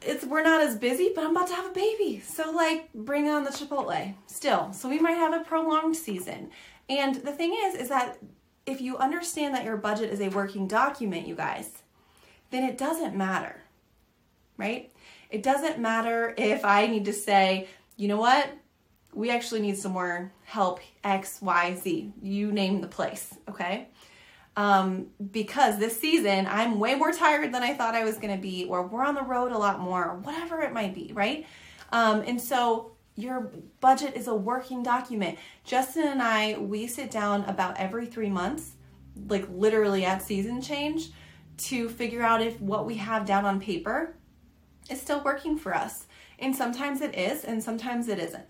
it's 0.02 0.26
we're 0.26 0.44
not 0.44 0.62
as 0.62 0.78
busy, 0.78 1.12
but 1.14 1.24
I'm 1.24 1.36
about 1.36 1.48
to 1.48 1.56
have 1.56 1.66
a 1.66 1.74
baby. 1.74 2.22
So 2.26 2.52
like 2.52 2.92
bring 2.94 3.28
on 3.30 3.44
the 3.44 3.52
Chipotle 3.52 4.16
still. 4.28 4.72
So 4.74 4.90
we 4.90 5.00
might 5.00 5.18
have 5.18 5.34
a 5.34 5.44
prolonged 5.44 5.96
season. 5.96 6.52
And 6.88 7.16
the 7.16 7.32
thing 7.32 7.56
is 7.66 7.76
is 7.76 7.90
that 7.90 8.18
if 8.66 8.82
you 8.82 8.98
understand 8.98 9.56
that 9.56 9.66
your 9.66 9.78
budget 9.78 10.12
is 10.12 10.22
a 10.22 10.30
working 10.30 10.68
document, 10.68 11.28
you 11.28 11.36
guys, 11.36 11.72
then 12.52 12.64
it 12.64 12.78
doesn't 12.78 13.16
matter. 13.16 13.62
Right? 14.58 14.92
It 15.30 15.44
doesn't 15.44 15.80
matter 15.80 16.34
if 16.38 16.66
I 16.66 16.88
need 16.88 17.06
to 17.06 17.14
say, 17.14 17.68
you 17.96 18.08
know 18.08 18.18
what? 18.18 18.50
We 19.14 19.30
actually 19.30 19.62
need 19.62 19.78
some 19.78 19.94
more 19.94 20.32
help 20.44 20.80
X, 21.04 21.42
Y, 21.42 21.76
Z. 21.76 22.14
You 22.22 22.52
name 22.52 22.82
the 22.82 22.88
place, 22.88 23.36
okay? 23.50 23.88
Um, 24.56 25.08
because 25.32 25.80
this 25.80 26.00
season 26.00 26.48
I'm 26.50 26.80
way 26.80 26.96
more 26.96 27.12
tired 27.12 27.54
than 27.54 27.64
I 27.64 27.74
thought 27.74 27.96
I 27.96 28.04
was 28.04 28.18
gonna 28.18 28.38
be, 28.38 28.66
or 28.66 28.86
we're 28.86 29.06
on 29.06 29.16
the 29.16 29.24
road 29.24 29.52
a 29.52 29.58
lot 29.58 29.80
more, 29.80 30.10
or 30.10 30.16
whatever 30.18 30.62
it 30.62 30.74
might 30.74 30.94
be, 30.94 31.12
right? 31.14 31.46
Um, 31.92 32.24
and 32.26 32.40
so 32.40 32.92
your 33.16 33.52
budget 33.80 34.16
is 34.16 34.28
a 34.28 34.36
working 34.36 34.84
document. 34.84 35.38
Justin 35.64 36.08
and 36.08 36.22
I, 36.22 36.58
we 36.58 36.88
sit 36.88 37.12
down 37.12 37.44
about 37.46 37.78
every 37.78 38.06
three 38.06 38.30
months, 38.30 38.74
like 39.28 39.46
literally 39.50 40.06
at 40.06 40.22
season 40.22 40.62
change, 40.62 41.10
to 41.58 41.90
figure 41.90 42.22
out 42.22 42.42
if 42.42 42.60
what 42.62 42.86
we 42.86 42.96
have 42.96 43.26
down 43.26 43.46
on 43.46 43.60
paper 43.60 44.16
is 44.90 45.02
still 45.02 45.22
working 45.24 45.58
for 45.58 45.76
us. 45.76 46.06
And 46.38 46.56
sometimes 46.56 47.02
it 47.02 47.18
is, 47.18 47.44
and 47.44 47.62
sometimes 47.62 48.08
it 48.08 48.20
isn't. 48.20 48.46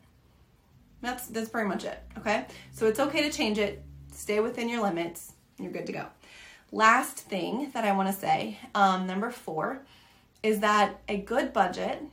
That's 1.01 1.27
that's 1.27 1.49
pretty 1.49 1.67
much 1.67 1.85
it. 1.85 2.01
Okay, 2.17 2.45
so 2.71 2.87
it's 2.87 2.99
okay 2.99 3.23
to 3.23 3.35
change 3.35 3.57
it. 3.57 3.83
Stay 4.11 4.39
within 4.39 4.67
your 4.67 4.81
limits. 4.81 5.33
You're 5.57 5.71
good 5.71 5.85
to 5.87 5.93
go. 5.93 6.05
Last 6.71 7.17
thing 7.17 7.71
that 7.73 7.83
I 7.83 7.93
want 7.93 8.13
to 8.13 8.13
say, 8.13 8.57
um, 8.75 9.07
number 9.07 9.31
four, 9.31 9.81
is 10.43 10.59
that 10.59 11.01
a 11.07 11.17
good 11.17 11.51
budget, 11.51 12.03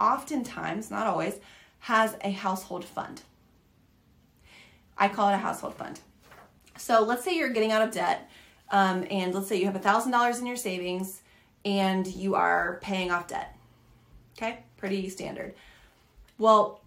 oftentimes, 0.00 0.90
not 0.90 1.06
always, 1.06 1.34
has 1.80 2.16
a 2.22 2.30
household 2.30 2.84
fund. 2.84 3.22
I 4.96 5.08
call 5.08 5.28
it 5.28 5.34
a 5.34 5.38
household 5.38 5.74
fund. 5.74 6.00
So 6.76 7.02
let's 7.02 7.24
say 7.24 7.36
you're 7.36 7.50
getting 7.50 7.72
out 7.72 7.82
of 7.82 7.92
debt, 7.92 8.30
um, 8.70 9.06
and 9.10 9.34
let's 9.34 9.48
say 9.48 9.56
you 9.56 9.66
have 9.66 9.76
a 9.76 9.80
thousand 9.80 10.12
dollars 10.12 10.38
in 10.38 10.46
your 10.46 10.56
savings, 10.56 11.20
and 11.64 12.06
you 12.06 12.34
are 12.34 12.78
paying 12.82 13.10
off 13.10 13.26
debt. 13.28 13.56
Okay, 14.36 14.60
pretty 14.76 15.08
standard. 15.08 15.54
Well, 16.38 16.80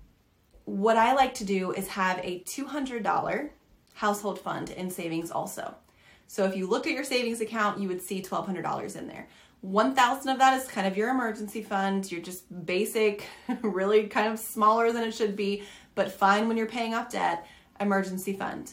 what 0.66 0.98
I 0.98 1.14
like 1.14 1.34
to 1.36 1.46
do 1.46 1.72
is 1.72 1.88
have 1.90 2.20
a 2.24 2.42
$200 2.42 3.50
household 3.94 4.40
fund 4.40 4.70
in 4.72 4.90
savings 4.90 5.32
also. 5.32 5.76
So 6.28 6.46
if 6.46 6.56
you 6.56 6.68
looked 6.68 6.88
at 6.88 6.94
your 6.94 7.04
savings 7.04 7.42
account, 7.42 7.80
you 7.80 7.88
would 7.88 8.02
see 8.02 8.22
$1,200 8.22 8.96
in 8.96 9.08
there. 9.08 9.28
1000 9.62 10.30
of 10.30 10.40
that 10.40 10.60
is 10.60 10.68
kind 10.68 10.88
of 10.88 10.98
your 10.98 11.10
emergency 11.10 11.62
fund. 11.62 12.12
You're 12.12 12.22
just 12.22 12.66
basic, 12.66 13.26
really 13.62 14.08
kind 14.08 14.32
of 14.32 14.40
smaller 14.40 14.92
than 14.92 15.04
it 15.04 15.14
should 15.14 15.36
be, 15.36 15.64
but 15.94 16.12
fine 16.12 16.48
when 16.48 16.58
you're 16.58 16.68
paying 16.68 16.94
off 16.94 17.12
debt, 17.12 17.46
emergency 17.80 18.34
fund. 18.34 18.72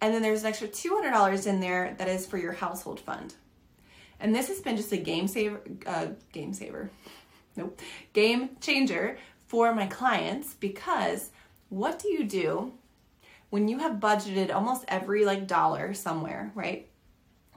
And 0.00 0.12
then 0.12 0.22
there's 0.22 0.42
an 0.42 0.48
extra 0.48 0.68
$200 0.68 1.46
in 1.46 1.60
there 1.60 1.94
that 1.98 2.08
is 2.08 2.26
for 2.26 2.38
your 2.38 2.52
household 2.52 3.00
fund. 3.00 3.34
And 4.18 4.34
this 4.34 4.48
has 4.48 4.60
been 4.60 4.76
just 4.76 4.92
a 4.92 4.96
game 4.96 5.28
saver, 5.28 5.60
uh, 5.86 6.08
game 6.32 6.52
saver, 6.52 6.90
nope, 7.56 7.80
game 8.12 8.50
changer 8.60 9.18
for 9.46 9.74
my 9.74 9.86
clients 9.86 10.54
because 10.54 11.30
what 11.68 11.98
do 11.98 12.08
you 12.08 12.24
do 12.24 12.72
when 13.50 13.68
you 13.68 13.78
have 13.78 13.94
budgeted 13.94 14.52
almost 14.52 14.84
every 14.88 15.24
like 15.24 15.46
dollar 15.46 15.94
somewhere, 15.94 16.50
right? 16.54 16.88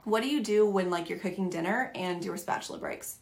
What 0.04 0.22
do 0.22 0.28
you 0.28 0.42
do 0.42 0.66
when 0.66 0.90
like 0.90 1.08
you're 1.08 1.18
cooking 1.18 1.50
dinner 1.50 1.90
and 1.94 2.24
your 2.24 2.36
spatula 2.36 2.78
breaks? 2.78 3.18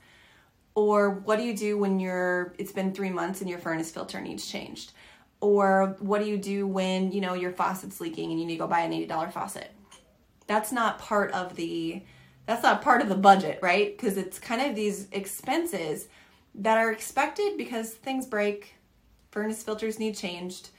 Or 0.75 1.11
what 1.11 1.39
do 1.39 1.45
you 1.45 1.57
do 1.57 1.77
when 1.77 1.99
you're 1.99 2.55
it's 2.59 2.73
been 2.73 2.93
3 2.93 3.11
months 3.11 3.41
and 3.41 3.51
your 3.51 3.59
furnace 3.59 3.91
filter 3.91 4.21
needs 4.21 4.47
changed? 4.47 4.93
Or 5.41 5.97
what 6.01 6.21
do 6.21 6.29
you 6.29 6.37
do 6.37 6.67
when, 6.67 7.13
you 7.13 7.21
know, 7.21 7.35
your 7.35 7.53
faucet's 7.53 8.01
leaking 8.01 8.31
and 8.31 8.41
you 8.41 8.47
need 8.47 8.55
to 8.55 8.59
go 8.59 8.67
buy 8.67 8.81
an 8.81 8.93
$80 8.93 9.33
faucet? 9.33 9.71
That's 10.47 10.73
not 10.73 10.99
part 10.99 11.33
of 11.33 11.57
the 11.57 12.03
that's 12.47 12.63
not 12.63 12.81
part 12.81 13.03
of 13.03 13.11
the 13.11 13.15
budget, 13.15 13.59
right? 13.61 13.95
Because 13.95 14.17
it's 14.17 14.39
kind 14.39 14.63
of 14.63 14.75
these 14.75 15.07
expenses 15.13 16.09
that 16.55 16.79
are 16.79 16.91
expected 16.91 17.57
because 17.57 17.93
things 17.93 18.27
break, 18.27 18.75
furnace 19.31 19.63
filters 19.63 19.99
need 19.99 20.17
changed, 20.17 20.71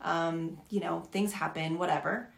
um, 0.00 0.58
you 0.70 0.80
know, 0.80 1.00
things 1.12 1.32
happen, 1.32 1.78
whatever. 1.78 2.30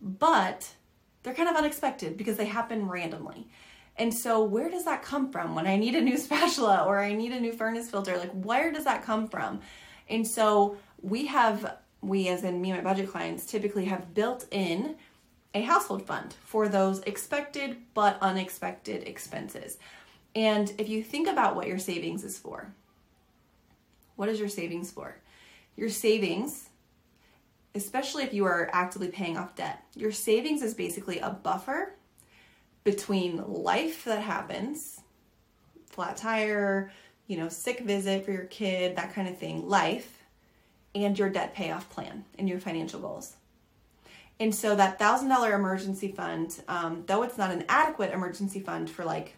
But 0.00 0.74
they're 1.22 1.34
kind 1.34 1.48
of 1.48 1.56
unexpected 1.56 2.16
because 2.16 2.36
they 2.36 2.46
happen 2.46 2.88
randomly. 2.88 3.48
And 3.96 4.14
so, 4.14 4.44
where 4.44 4.70
does 4.70 4.84
that 4.84 5.02
come 5.02 5.32
from 5.32 5.54
when 5.54 5.66
I 5.66 5.76
need 5.76 5.94
a 5.96 6.00
new 6.00 6.16
spatula 6.18 6.84
or 6.86 7.00
I 7.00 7.14
need 7.14 7.32
a 7.32 7.40
new 7.40 7.52
furnace 7.52 7.90
filter? 7.90 8.16
Like, 8.16 8.32
where 8.32 8.72
does 8.72 8.84
that 8.84 9.02
come 9.02 9.28
from? 9.28 9.60
And 10.08 10.26
so, 10.26 10.76
we 11.02 11.26
have, 11.26 11.78
we 12.00 12.28
as 12.28 12.44
in 12.44 12.60
me 12.60 12.70
and 12.70 12.82
my 12.82 12.90
budget 12.92 13.10
clients, 13.10 13.44
typically 13.44 13.86
have 13.86 14.14
built 14.14 14.46
in 14.50 14.96
a 15.54 15.62
household 15.62 16.06
fund 16.06 16.34
for 16.44 16.68
those 16.68 17.00
expected 17.00 17.78
but 17.94 18.18
unexpected 18.20 19.06
expenses. 19.08 19.78
And 20.34 20.72
if 20.78 20.88
you 20.88 21.02
think 21.02 21.28
about 21.28 21.56
what 21.56 21.66
your 21.66 21.78
savings 21.78 22.24
is 22.24 22.38
for, 22.38 22.72
what 24.16 24.28
is 24.28 24.38
your 24.38 24.48
savings 24.48 24.90
for? 24.90 25.16
Your 25.76 25.88
savings, 25.88 26.68
especially 27.74 28.24
if 28.24 28.34
you 28.34 28.44
are 28.44 28.68
actively 28.72 29.08
paying 29.08 29.36
off 29.36 29.54
debt, 29.54 29.82
your 29.94 30.12
savings 30.12 30.62
is 30.62 30.74
basically 30.74 31.18
a 31.20 31.30
buffer 31.30 31.94
between 32.84 33.44
life 33.46 34.04
that 34.04 34.22
happens, 34.22 35.00
flat 35.86 36.16
tire, 36.16 36.90
you 37.26 37.36
know, 37.36 37.48
sick 37.48 37.80
visit 37.80 38.24
for 38.24 38.32
your 38.32 38.46
kid, 38.46 38.96
that 38.96 39.12
kind 39.12 39.28
of 39.28 39.38
thing, 39.38 39.68
life, 39.68 40.24
and 40.94 41.18
your 41.18 41.28
debt 41.28 41.54
payoff 41.54 41.88
plan 41.90 42.24
and 42.38 42.48
your 42.48 42.58
financial 42.58 43.00
goals. 43.00 43.36
And 44.40 44.54
so 44.54 44.74
that 44.76 44.98
thousand 44.98 45.28
dollar 45.28 45.52
emergency 45.52 46.12
fund, 46.12 46.60
um, 46.68 47.04
though 47.06 47.22
it's 47.22 47.38
not 47.38 47.50
an 47.50 47.64
adequate 47.68 48.12
emergency 48.12 48.60
fund 48.60 48.88
for 48.88 49.04
like 49.04 49.34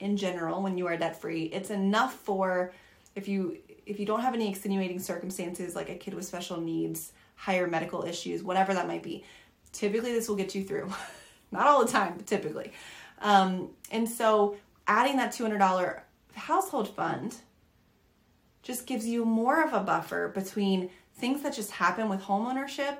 in 0.00 0.16
general 0.16 0.62
when 0.62 0.76
you 0.76 0.86
are 0.86 0.96
debt 0.96 1.20
free, 1.20 1.44
it's 1.44 1.70
enough 1.70 2.14
for 2.14 2.72
if 3.14 3.28
you 3.28 3.58
if 3.86 3.98
you 3.98 4.06
don't 4.06 4.20
have 4.20 4.34
any 4.34 4.48
extenuating 4.48 4.98
circumstances 4.98 5.74
like 5.74 5.88
a 5.88 5.94
kid 5.94 6.14
with 6.14 6.24
special 6.24 6.60
needs, 6.60 7.12
higher 7.34 7.66
medical 7.66 8.04
issues, 8.04 8.42
whatever 8.42 8.74
that 8.74 8.86
might 8.86 9.02
be. 9.02 9.24
Typically, 9.72 10.12
this 10.12 10.28
will 10.28 10.36
get 10.36 10.54
you 10.54 10.64
through. 10.64 10.92
not 11.50 11.66
all 11.66 11.84
the 11.84 11.90
time, 11.90 12.14
but 12.16 12.26
typically. 12.26 12.72
Um, 13.20 13.70
and 13.90 14.08
so 14.08 14.56
adding 14.86 15.16
that 15.16 15.32
two 15.32 15.44
hundred 15.44 15.58
dollar 15.58 16.04
household 16.34 16.88
fund 16.88 17.36
just 18.62 18.86
gives 18.86 19.06
you 19.06 19.24
more 19.24 19.62
of 19.62 19.72
a 19.72 19.80
buffer 19.80 20.28
between 20.28 20.90
things 21.14 21.42
that 21.42 21.54
just 21.54 21.70
happen 21.72 22.08
with 22.08 22.20
homeownership 22.20 22.98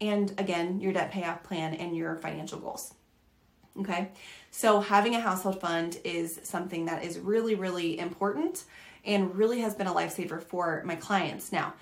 and 0.00 0.32
again, 0.38 0.80
your 0.80 0.92
debt 0.92 1.10
payoff 1.10 1.42
plan 1.42 1.74
and 1.74 1.96
your 1.96 2.16
financial 2.16 2.58
goals. 2.58 2.92
Okay, 3.80 4.08
so 4.50 4.80
having 4.80 5.14
a 5.14 5.20
household 5.20 5.60
fund 5.60 5.98
is 6.04 6.40
something 6.42 6.86
that 6.86 7.04
is 7.04 7.18
really, 7.18 7.54
really 7.54 7.98
important 7.98 8.64
and 9.04 9.34
really 9.36 9.60
has 9.60 9.74
been 9.74 9.86
a 9.86 9.94
lifesaver 9.94 10.42
for 10.42 10.82
my 10.84 10.96
clients. 10.96 11.52
Now, 11.52 11.74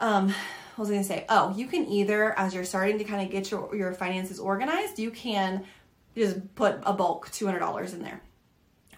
um, 0.00 0.28
what 0.28 0.78
was 0.78 0.90
I 0.90 0.94
gonna 0.94 1.04
say? 1.04 1.26
Oh, 1.28 1.54
you 1.54 1.66
can 1.66 1.86
either, 1.86 2.36
as 2.38 2.54
you're 2.54 2.64
starting 2.64 2.98
to 2.98 3.04
kind 3.04 3.22
of 3.22 3.30
get 3.30 3.50
your, 3.50 3.74
your 3.74 3.92
finances 3.92 4.38
organized, 4.40 4.98
you 4.98 5.10
can 5.10 5.64
just 6.16 6.54
put 6.54 6.80
a 6.84 6.92
bulk 6.92 7.30
$200 7.30 7.92
in 7.92 8.02
there. 8.02 8.20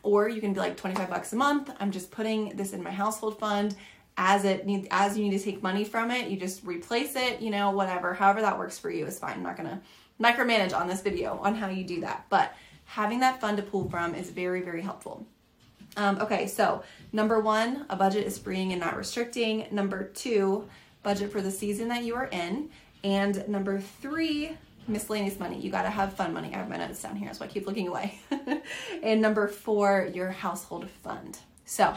Or 0.02 0.28
you 0.28 0.40
can 0.40 0.52
be 0.52 0.60
like 0.60 0.76
25 0.76 1.10
bucks 1.10 1.32
a 1.32 1.36
month. 1.36 1.70
I'm 1.80 1.90
just 1.90 2.10
putting 2.10 2.50
this 2.56 2.72
in 2.72 2.82
my 2.82 2.90
household 2.90 3.38
fund 3.38 3.74
as 4.16 4.44
it 4.44 4.66
needs 4.66 4.86
as 4.90 5.18
you 5.18 5.24
need 5.24 5.36
to 5.36 5.44
take 5.44 5.62
money 5.62 5.84
from 5.84 6.10
it 6.10 6.28
you 6.28 6.36
just 6.36 6.64
replace 6.64 7.16
it 7.16 7.40
you 7.40 7.50
know 7.50 7.70
whatever 7.70 8.14
however 8.14 8.40
that 8.40 8.56
works 8.56 8.78
for 8.78 8.90
you 8.90 9.04
is 9.06 9.18
fine 9.18 9.34
i'm 9.34 9.42
not 9.42 9.56
gonna 9.56 9.80
micromanage 10.20 10.76
on 10.76 10.88
this 10.88 11.00
video 11.00 11.38
on 11.42 11.54
how 11.54 11.68
you 11.68 11.84
do 11.84 12.00
that. 12.00 12.26
But 12.28 12.54
having 12.84 13.20
that 13.20 13.40
fund 13.40 13.56
to 13.56 13.62
pull 13.62 13.88
from 13.88 14.14
is 14.14 14.30
very 14.30 14.62
very 14.62 14.82
helpful. 14.82 15.26
Um, 15.96 16.18
okay 16.20 16.46
so 16.46 16.82
number 17.12 17.40
one 17.40 17.86
a 17.88 17.96
budget 17.96 18.26
is 18.26 18.38
freeing 18.38 18.72
and 18.72 18.80
not 18.80 18.96
restricting. 18.96 19.66
Number 19.70 20.04
two 20.04 20.68
budget 21.02 21.30
for 21.30 21.40
the 21.40 21.50
season 21.50 21.88
that 21.88 22.04
you 22.04 22.14
are 22.14 22.26
in. 22.26 22.70
And 23.02 23.46
number 23.48 23.80
three 23.80 24.56
miscellaneous 24.88 25.38
money. 25.38 25.58
You 25.60 25.70
got 25.70 25.82
to 25.82 25.90
have 25.90 26.14
fun 26.14 26.32
money. 26.32 26.52
I 26.54 26.58
have 26.58 26.68
my 26.68 26.76
notes 26.76 27.02
down 27.02 27.16
here 27.16 27.32
so 27.32 27.44
i 27.44 27.48
keep 27.48 27.66
looking 27.66 27.88
away. 27.88 28.18
And 29.02 29.20
number 29.20 29.48
four 29.48 30.10
your 30.12 30.30
household 30.30 30.88
fund. 31.02 31.38
So, 31.66 31.94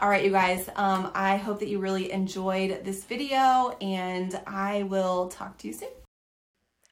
all 0.00 0.08
right, 0.08 0.24
you 0.24 0.30
guys, 0.30 0.68
um, 0.76 1.10
I 1.12 1.38
hope 1.38 1.58
that 1.58 1.68
you 1.68 1.80
really 1.80 2.12
enjoyed 2.12 2.84
this 2.84 3.04
video 3.04 3.76
and 3.80 4.40
I 4.46 4.84
will 4.84 5.28
talk 5.28 5.58
to 5.58 5.66
you 5.66 5.72
soon. 5.72 5.88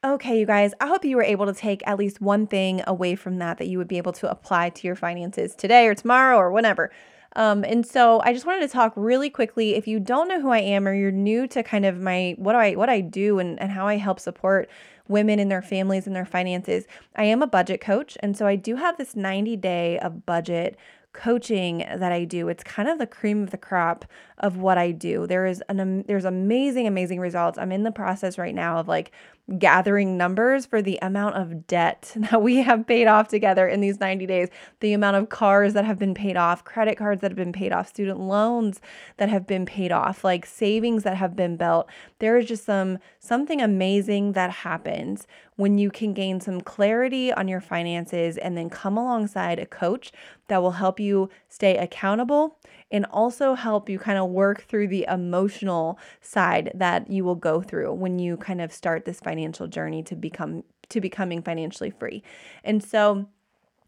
Okay, 0.07 0.39
you 0.39 0.45
guys, 0.45 0.73
I 0.79 0.87
hope 0.87 1.03
you 1.03 1.17
were 1.17 1.21
able 1.21 1.47
to 1.47 1.53
take 1.53 1.85
at 1.85 1.99
least 1.99 2.21
one 2.21 2.47
thing 2.47 2.81
away 2.87 3.15
from 3.15 3.39
that 3.39 3.57
that 3.57 3.67
you 3.67 3.77
would 3.77 3.89
be 3.89 3.97
able 3.97 4.13
to 4.13 4.31
apply 4.31 4.69
to 4.69 4.87
your 4.87 4.95
finances 4.95 5.53
today 5.53 5.85
or 5.85 5.95
tomorrow 5.95 6.37
or 6.37 6.49
whenever. 6.49 6.91
Um, 7.35 7.65
and 7.65 7.85
so 7.85 8.21
I 8.23 8.31
just 8.31 8.45
wanted 8.45 8.61
to 8.61 8.69
talk 8.69 8.93
really 8.95 9.29
quickly. 9.29 9.75
If 9.75 9.85
you 9.85 9.99
don't 9.99 10.29
know 10.29 10.39
who 10.39 10.49
I 10.49 10.59
am 10.59 10.87
or 10.87 10.93
you're 10.93 11.11
new 11.11 11.45
to 11.47 11.61
kind 11.61 11.85
of 11.85 11.99
my 11.99 12.35
what 12.37 12.53
do 12.53 12.57
I 12.57 12.75
what 12.75 12.87
I 12.87 13.01
do 13.01 13.39
and, 13.39 13.59
and 13.59 13.69
how 13.69 13.85
I 13.85 13.97
help 13.97 14.21
support 14.21 14.69
women 15.09 15.39
and 15.39 15.51
their 15.51 15.61
families 15.61 16.07
and 16.07 16.15
their 16.15 16.25
finances, 16.25 16.85
I 17.17 17.25
am 17.25 17.41
a 17.41 17.47
budget 17.47 17.81
coach. 17.81 18.17
And 18.21 18.37
so 18.37 18.47
I 18.47 18.55
do 18.55 18.77
have 18.77 18.97
this 18.97 19.13
90 19.13 19.57
day 19.57 19.99
of 19.99 20.25
budget 20.25 20.77
coaching 21.11 21.79
that 21.79 22.11
I 22.11 22.23
do. 22.23 22.47
It's 22.47 22.63
kind 22.63 22.87
of 22.87 22.99
the 22.99 23.07
cream 23.07 23.41
of 23.43 23.49
the 23.49 23.57
crop 23.57 24.05
of 24.37 24.57
what 24.57 24.77
I 24.77 24.91
do. 24.91 25.27
There 25.27 25.45
is 25.45 25.61
an 25.67 26.03
there's 26.07 26.25
amazing 26.25 26.87
amazing 26.87 27.19
results. 27.19 27.57
I'm 27.57 27.71
in 27.71 27.83
the 27.83 27.91
process 27.91 28.37
right 28.37 28.55
now 28.55 28.77
of 28.77 28.87
like 28.87 29.11
gathering 29.57 30.17
numbers 30.17 30.65
for 30.65 30.81
the 30.81 30.99
amount 31.01 31.35
of 31.35 31.67
debt 31.67 32.11
that 32.17 32.41
we 32.41 32.57
have 32.57 32.85
paid 32.85 33.07
off 33.07 33.29
together 33.29 33.67
in 33.67 33.79
these 33.79 33.99
90 33.99 34.25
days, 34.25 34.49
the 34.81 34.93
amount 34.93 35.15
of 35.15 35.29
cars 35.29 35.73
that 35.73 35.85
have 35.85 35.97
been 35.97 36.13
paid 36.13 36.35
off, 36.35 36.63
credit 36.63 36.97
cards 36.97 37.21
that 37.21 37.31
have 37.31 37.37
been 37.37 37.53
paid 37.53 37.71
off, 37.71 37.87
student 37.87 38.19
loans 38.19 38.81
that 39.17 39.29
have 39.29 39.47
been 39.47 39.65
paid 39.65 39.91
off, 39.91 40.23
like 40.23 40.45
savings 40.45 41.03
that 41.03 41.15
have 41.15 41.35
been 41.35 41.55
built. 41.55 41.87
There 42.19 42.37
is 42.37 42.45
just 42.45 42.65
some 42.65 42.99
something 43.19 43.61
amazing 43.61 44.33
that 44.33 44.51
happens 44.51 45.27
when 45.55 45.77
you 45.77 45.89
can 45.89 46.13
gain 46.13 46.39
some 46.39 46.61
clarity 46.61 47.33
on 47.33 47.47
your 47.47 47.61
finances 47.61 48.37
and 48.37 48.57
then 48.57 48.69
come 48.69 48.97
alongside 48.97 49.59
a 49.59 49.65
coach 49.65 50.11
that 50.47 50.61
will 50.61 50.71
help 50.71 50.99
you 50.99 51.29
stay 51.49 51.77
accountable 51.77 52.57
and 52.91 53.05
also 53.11 53.53
help 53.53 53.89
you 53.89 53.99
kind 53.99 54.17
of 54.17 54.29
work 54.29 54.63
through 54.63 54.87
the 54.87 55.05
emotional 55.09 55.99
side 56.21 56.71
that 56.73 57.09
you 57.09 57.23
will 57.23 57.35
go 57.35 57.61
through 57.61 57.93
when 57.93 58.19
you 58.19 58.37
kind 58.37 58.61
of 58.61 58.71
start 58.71 59.05
this 59.05 59.19
financial 59.19 59.67
journey 59.67 60.03
to 60.03 60.15
become 60.15 60.63
to 60.89 61.01
becoming 61.01 61.41
financially 61.41 61.89
free. 61.89 62.23
And 62.63 62.81
so 62.81 63.27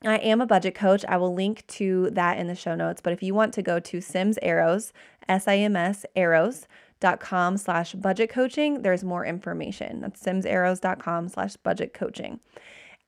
I 0.04 0.18
am 0.18 0.42
a 0.42 0.46
budget 0.46 0.76
coach. 0.76 1.06
I 1.08 1.18
will 1.18 1.34
link 1.34 1.66
to 1.68 2.10
that 2.12 2.38
in 2.38 2.48
the 2.48 2.56
show 2.56 2.76
notes. 2.76 3.02
But 3.02 3.14
if 3.14 3.24
you 3.24 3.34
want 3.34 3.54
to 3.54 3.62
go 3.62 3.80
to 3.80 4.02
Sims 4.02 4.38
Arrows, 4.42 4.92
S 5.28 5.48
I 5.48 5.58
M 5.58 5.76
S 5.76 6.06
Arrows, 6.16 6.68
dot 7.00 7.20
com 7.20 7.58
slash 7.58 7.94
budget 7.94 8.30
coaching 8.30 8.82
there's 8.82 9.04
more 9.04 9.26
information 9.26 10.02
that's 10.02 10.22
simsarrows.com 10.22 11.30
slash 11.30 11.56
budget 11.58 11.94
coaching 11.94 12.40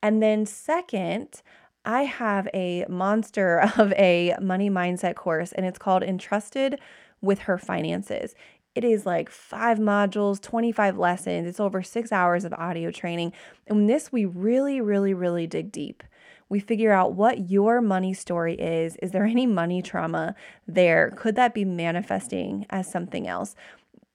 and 0.02 0.22
then 0.24 0.46
second 0.46 1.42
I 1.86 2.04
have 2.04 2.48
a 2.54 2.86
monster 2.88 3.60
of 3.78 3.94
a 3.94 4.36
money 4.42 4.70
mindset 4.70 5.16
course, 5.16 5.52
and 5.52 5.66
it's 5.66 5.80
called 5.80 6.04
Entrusted 6.04 6.80
with 7.22 7.40
Her 7.40 7.58
Finances. 7.58 8.36
It 8.74 8.84
is 8.84 9.06
like 9.06 9.30
five 9.30 9.80
modules, 9.80 10.42
25 10.42 10.98
lessons. 10.98 11.48
It's 11.48 11.60
over 11.60 11.84
six 11.84 12.12
hours 12.12 12.46
of 12.46 12.54
audio 12.54 12.90
training. 12.90 13.34
And 13.68 13.90
this, 13.90 14.12
we 14.12 14.24
really, 14.24 14.80
really, 14.80 15.14
really 15.14 15.46
dig 15.46 15.72
deep. 15.72 16.04
We 16.48 16.60
figure 16.60 16.92
out 16.92 17.14
what 17.14 17.50
your 17.50 17.82
money 17.82 18.14
story 18.14 18.56
is. 18.56 18.96
Is 18.98 19.12
there 19.12 19.26
any 19.26 19.46
money 19.46 19.82
trauma 19.82 20.36
there? 20.68 21.12
Could 21.18 21.36
that 21.36 21.54
be 21.54 21.66
manifesting 21.66 22.66
as 22.70 22.90
something 22.90 23.28
else? 23.28 23.56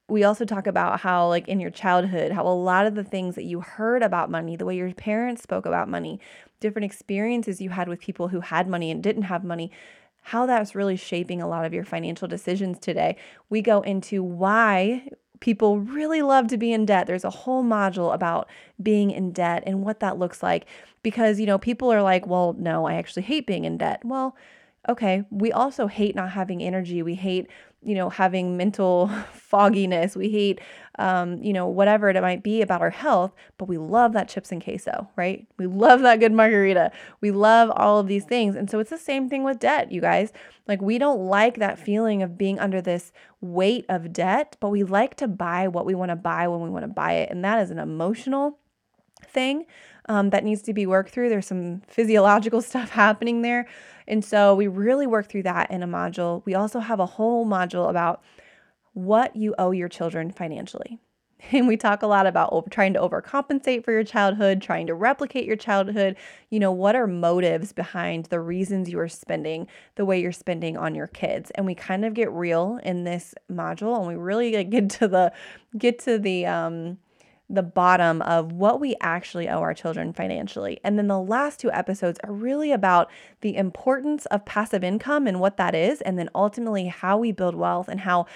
we 0.09 0.23
also 0.23 0.45
talk 0.45 0.67
about 0.67 1.01
how, 1.01 1.29
like 1.29 1.49
in 1.49 1.59
your 1.59 1.71
childhood, 1.71 2.31
how 2.31 2.47
a 2.47 2.49
lot 2.49 2.87
of 2.87 2.95
the 2.95 3.03
things 3.03 3.35
that 3.35 3.45
you 3.45 3.61
heard 3.61 4.03
about 4.03 4.31
money, 4.31 4.57
the 4.57 4.65
way 4.65 4.77
your 4.77 4.93
parents 4.93 5.43
spoke 5.43 5.67
about 5.67 5.89
money, 5.89 6.21
different 6.61 6.85
experiences 6.85 7.61
you 7.61 7.71
had 7.71 7.89
with 7.89 8.01
people 8.01 8.29
who 8.29 8.41
had 8.41 8.69
money 8.69 8.91
and 8.91 9.03
didn't 9.03 9.23
have 9.23 9.45
money, 9.45 9.71
how 10.23 10.47
that's 10.47 10.75
really 10.75 10.97
shaping 10.97 11.41
a 11.41 11.49
lot 11.49 11.65
of 11.65 11.73
your 11.73 11.85
financial 11.85 12.27
decisions 12.27 12.79
today. 12.79 13.17
We 13.49 13.63
go 13.63 13.81
into 13.83 14.23
why 14.23 15.09
people 15.41 15.79
really 15.79 16.23
love 16.23 16.49
to 16.49 16.57
be 16.57 16.73
in 16.73 16.87
debt. 16.87 17.07
There's 17.07 17.25
a 17.25 17.31
whole 17.31 17.63
module 17.63 18.15
about 18.15 18.49
being 18.83 19.11
in 19.11 19.33
debt 19.33 19.63
and 19.67 19.83
what 19.83 20.01
that 20.01 20.19
looks 20.19 20.43
like 20.43 20.67
because, 21.03 21.39
you 21.39 21.47
know, 21.47 21.59
people 21.59 21.93
are 21.93 22.03
like, 22.03 22.27
well, 22.27 22.55
no, 22.59 22.87
I 22.87 22.95
actually 22.95 23.23
hate 23.23 23.47
being 23.47 23.65
in 23.65 23.79
debt. 23.79 24.05
Well, 24.05 24.35
okay, 24.89 25.25
we 25.31 25.53
also 25.53 25.87
hate 25.87 26.15
not 26.15 26.31
having 26.31 26.63
energy. 26.63 27.03
We 27.03 27.15
hate, 27.15 27.49
you 27.87 27.95
know, 27.95 28.11
having 28.11 28.57
mental 28.57 29.09
fogginess. 29.33 30.17
We 30.17 30.29
hate, 30.29 30.61
um, 30.99 31.41
you 31.41 31.53
know, 31.53 31.69
whatever 31.69 32.09
it 32.09 32.21
might 32.21 32.43
be 32.43 32.61
about 32.61 32.81
our 32.81 32.91
health, 32.91 33.33
but 33.59 33.69
we 33.69 33.79
love 33.79 34.13
that 34.15 34.29
chips 34.29 34.51
and 34.51 34.63
queso, 34.63 35.09
right? 35.15 35.47
We 35.57 35.67
love 35.67 36.01
that 36.01 36.19
good 36.19 36.33
margarita. 36.33 36.91
We 37.21 37.31
love 37.31 37.71
all 37.71 38.01
of 38.01 38.09
these 38.09 38.25
things. 38.25 38.57
And 38.57 38.69
so 38.69 38.81
it's 38.81 38.91
the 38.91 38.99
same 38.99 39.29
thing 39.29 39.45
with 39.45 39.61
debt, 39.61 39.93
you 39.93 40.01
guys. 40.01 40.33
Like, 40.67 40.83
we 40.83 40.99
don't 40.99 41.27
like 41.27 41.59
that 41.59 41.79
feeling 41.79 42.25
of 42.25 42.37
being 42.37 42.59
under 42.59 42.83
this 42.83 43.13
weight 43.41 43.87
of 43.89 44.13
debt, 44.13 44.57
but 44.59 44.71
we 44.71 44.83
like 44.83 45.15
to 45.17 45.29
buy 45.29 45.69
what 45.69 45.87
we 45.87 45.95
want 45.95 46.11
to 46.11 46.17
buy 46.17 46.49
when 46.49 46.61
we 46.61 46.71
want 46.71 46.83
to 46.83 46.93
buy 46.93 47.13
it. 47.13 47.31
And 47.31 47.45
that 47.45 47.63
is 47.63 47.71
an 47.71 47.79
emotional 47.79 48.59
thing 49.29 49.65
um, 50.09 50.31
that 50.31 50.45
needs 50.45 50.63
to 50.63 50.73
be 50.73 50.87
worked 50.87 51.11
through. 51.11 51.29
There's 51.29 51.47
some 51.47 51.83
physiological 51.89 52.63
stuff 52.63 52.91
happening 52.91 53.43
there. 53.43 53.67
And 54.09 54.25
so 54.25 54.55
we 54.55 54.69
really 54.69 55.07
work 55.07 55.29
through 55.29 55.45
that 55.45 55.71
in 55.71 55.83
a 55.83 55.89
module. 55.89 56.43
We 56.45 56.55
also 56.55 56.79
have 56.79 57.01
a 57.01 57.07
whole 57.07 57.47
module 57.47 57.91
about 57.91 58.23
what 58.93 59.37
you 59.37 59.55
owe 59.59 59.73
your 59.73 59.89
children 59.89 60.31
financially. 60.31 60.99
And 61.53 61.69
we 61.69 61.77
talk 61.77 62.03
a 62.03 62.07
lot 62.07 62.27
about 62.27 62.71
trying 62.71 62.95
to 62.95 63.01
overcompensate 63.01 63.85
for 63.85 63.93
your 63.93 64.03
childhood, 64.03 64.63
trying 64.63 64.87
to 64.87 64.95
replicate 64.95 65.45
your 65.45 65.57
childhood. 65.57 66.17
You 66.51 66.59
know, 66.59 66.73
what 66.73 66.97
are 66.97 67.07
motives 67.07 67.73
behind 67.73 68.27
the 68.27 68.41
reasons 68.41 68.89
you 68.89 68.99
are 68.99 69.09
spending 69.09 69.69
the 69.97 70.05
way 70.05 70.21
you're 70.21 70.33
spending 70.33 70.77
on 70.77 70.95
your 70.95 71.07
kids? 71.07 71.51
And 71.55 71.67
we 71.67 71.75
kind 71.75 72.05
of 72.05 72.15
get 72.15 72.31
real 72.33 72.81
in 72.83 73.05
this 73.05 73.35
module, 73.53 73.99
and 73.99 74.09
we 74.09 74.17
really 74.17 74.65
get 74.65 74.91
to 74.91 75.09
the 75.09 75.33
get 75.77 75.99
to 76.01 76.19
the 76.19 76.47
um, 76.47 76.99
the 77.49 77.63
bottom 77.63 78.23
of 78.23 78.53
what 78.53 78.81
we 78.81 78.97
actually 79.01 79.49
owe 79.49 79.61
our 79.61 79.75
children 79.75 80.13
financially. 80.13 80.81
And 80.83 80.99
then 80.99 81.07
the 81.07 81.21
last 81.21 81.61
two 81.61 81.71
episodes 81.71 82.19
are 82.25 82.33
really 82.33 82.73
about 82.73 83.11
the 83.41 83.57
importance 83.57 84.27
of 84.27 84.45
passive 84.45 84.83
income 84.83 85.27
and 85.27 85.39
what 85.39 85.57
that 85.57 85.75
is, 85.75 86.01
and 86.01 86.19
then 86.19 86.29
ultimately 86.35 86.87
how 86.87 87.19
we 87.19 87.31
build 87.33 87.55
wealth 87.55 87.89
and 87.89 88.01
how 88.01 88.27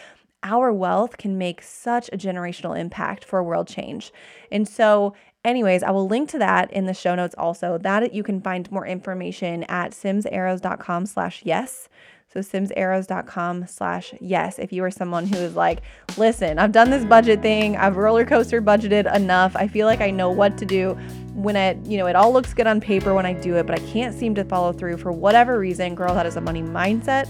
our 0.42 0.72
wealth 0.72 1.18
can 1.18 1.36
make 1.36 1.60
such 1.60 2.08
a 2.12 2.16
generational 2.16 2.78
impact 2.78 3.24
for 3.24 3.42
world 3.42 3.68
change. 3.68 4.12
And 4.50 4.66
so, 4.66 5.14
anyways, 5.44 5.82
I 5.82 5.90
will 5.90 6.06
link 6.06 6.30
to 6.30 6.38
that 6.38 6.72
in 6.72 6.86
the 6.86 6.94
show 6.94 7.14
notes 7.14 7.34
also. 7.36 7.78
That 7.78 8.14
you 8.14 8.22
can 8.22 8.40
find 8.40 8.70
more 8.70 8.86
information 8.86 9.64
at 9.64 9.92
simsarrows.com 9.92 11.06
slash 11.06 11.42
yes. 11.44 11.88
So 12.32 12.38
simsarrows.com 12.38 13.66
slash 13.66 14.14
yes. 14.20 14.60
If 14.60 14.72
you 14.72 14.84
are 14.84 14.90
someone 14.90 15.26
who 15.26 15.36
is 15.36 15.56
like, 15.56 15.82
listen, 16.16 16.60
I've 16.60 16.70
done 16.70 16.88
this 16.88 17.04
budget 17.04 17.42
thing. 17.42 17.76
I've 17.76 17.96
roller 17.96 18.24
coaster 18.24 18.62
budgeted 18.62 19.12
enough. 19.12 19.56
I 19.56 19.66
feel 19.66 19.88
like 19.88 20.00
I 20.00 20.12
know 20.12 20.30
what 20.30 20.56
to 20.58 20.64
do 20.64 20.96
when 21.34 21.56
it, 21.56 21.84
you 21.84 21.98
know, 21.98 22.06
it 22.06 22.14
all 22.14 22.32
looks 22.32 22.54
good 22.54 22.68
on 22.68 22.80
paper 22.80 23.14
when 23.14 23.26
I 23.26 23.32
do 23.32 23.56
it, 23.56 23.66
but 23.66 23.76
I 23.76 23.84
can't 23.86 24.14
seem 24.14 24.36
to 24.36 24.44
follow 24.44 24.72
through 24.72 24.98
for 24.98 25.10
whatever 25.10 25.58
reason. 25.58 25.96
Girl, 25.96 26.14
that 26.14 26.24
is 26.24 26.36
a 26.36 26.40
money 26.40 26.62
mindset 26.62 27.26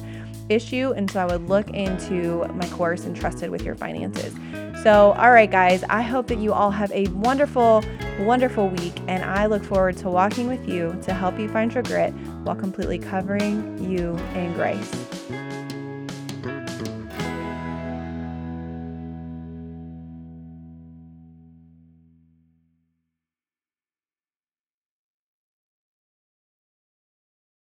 issue. 0.51 0.93
And 0.93 1.11
so 1.11 1.21
I 1.21 1.25
would 1.25 1.49
look 1.49 1.71
into 1.71 2.47
my 2.53 2.69
course, 2.69 3.07
Entrusted 3.07 3.49
with 3.51 3.63
Your 3.63 3.77
Finances. 3.77 4.35
So, 4.83 5.13
all 5.13 5.31
right, 5.31 5.51
guys, 5.51 5.83
I 5.89 6.03
hope 6.03 6.27
that 6.27 6.39
you 6.39 6.53
all 6.53 6.71
have 6.71 6.91
a 6.93 7.07
wonderful, 7.09 7.83
wonderful 8.21 8.69
week. 8.69 8.95
And 9.09 9.25
I 9.25 9.47
look 9.47 9.65
forward 9.65 9.97
to 9.99 10.11
walking 10.11 10.47
with 10.47 10.69
you 10.69 10.99
to 11.03 11.15
help 11.15 11.39
you 11.39 11.49
find 11.49 11.73
your 11.73 11.83
grit 11.85 12.13
while 12.45 12.57
completely 12.57 12.99
covering 12.99 13.79
you 13.83 14.17
in 14.35 14.53
grace. 14.55 14.91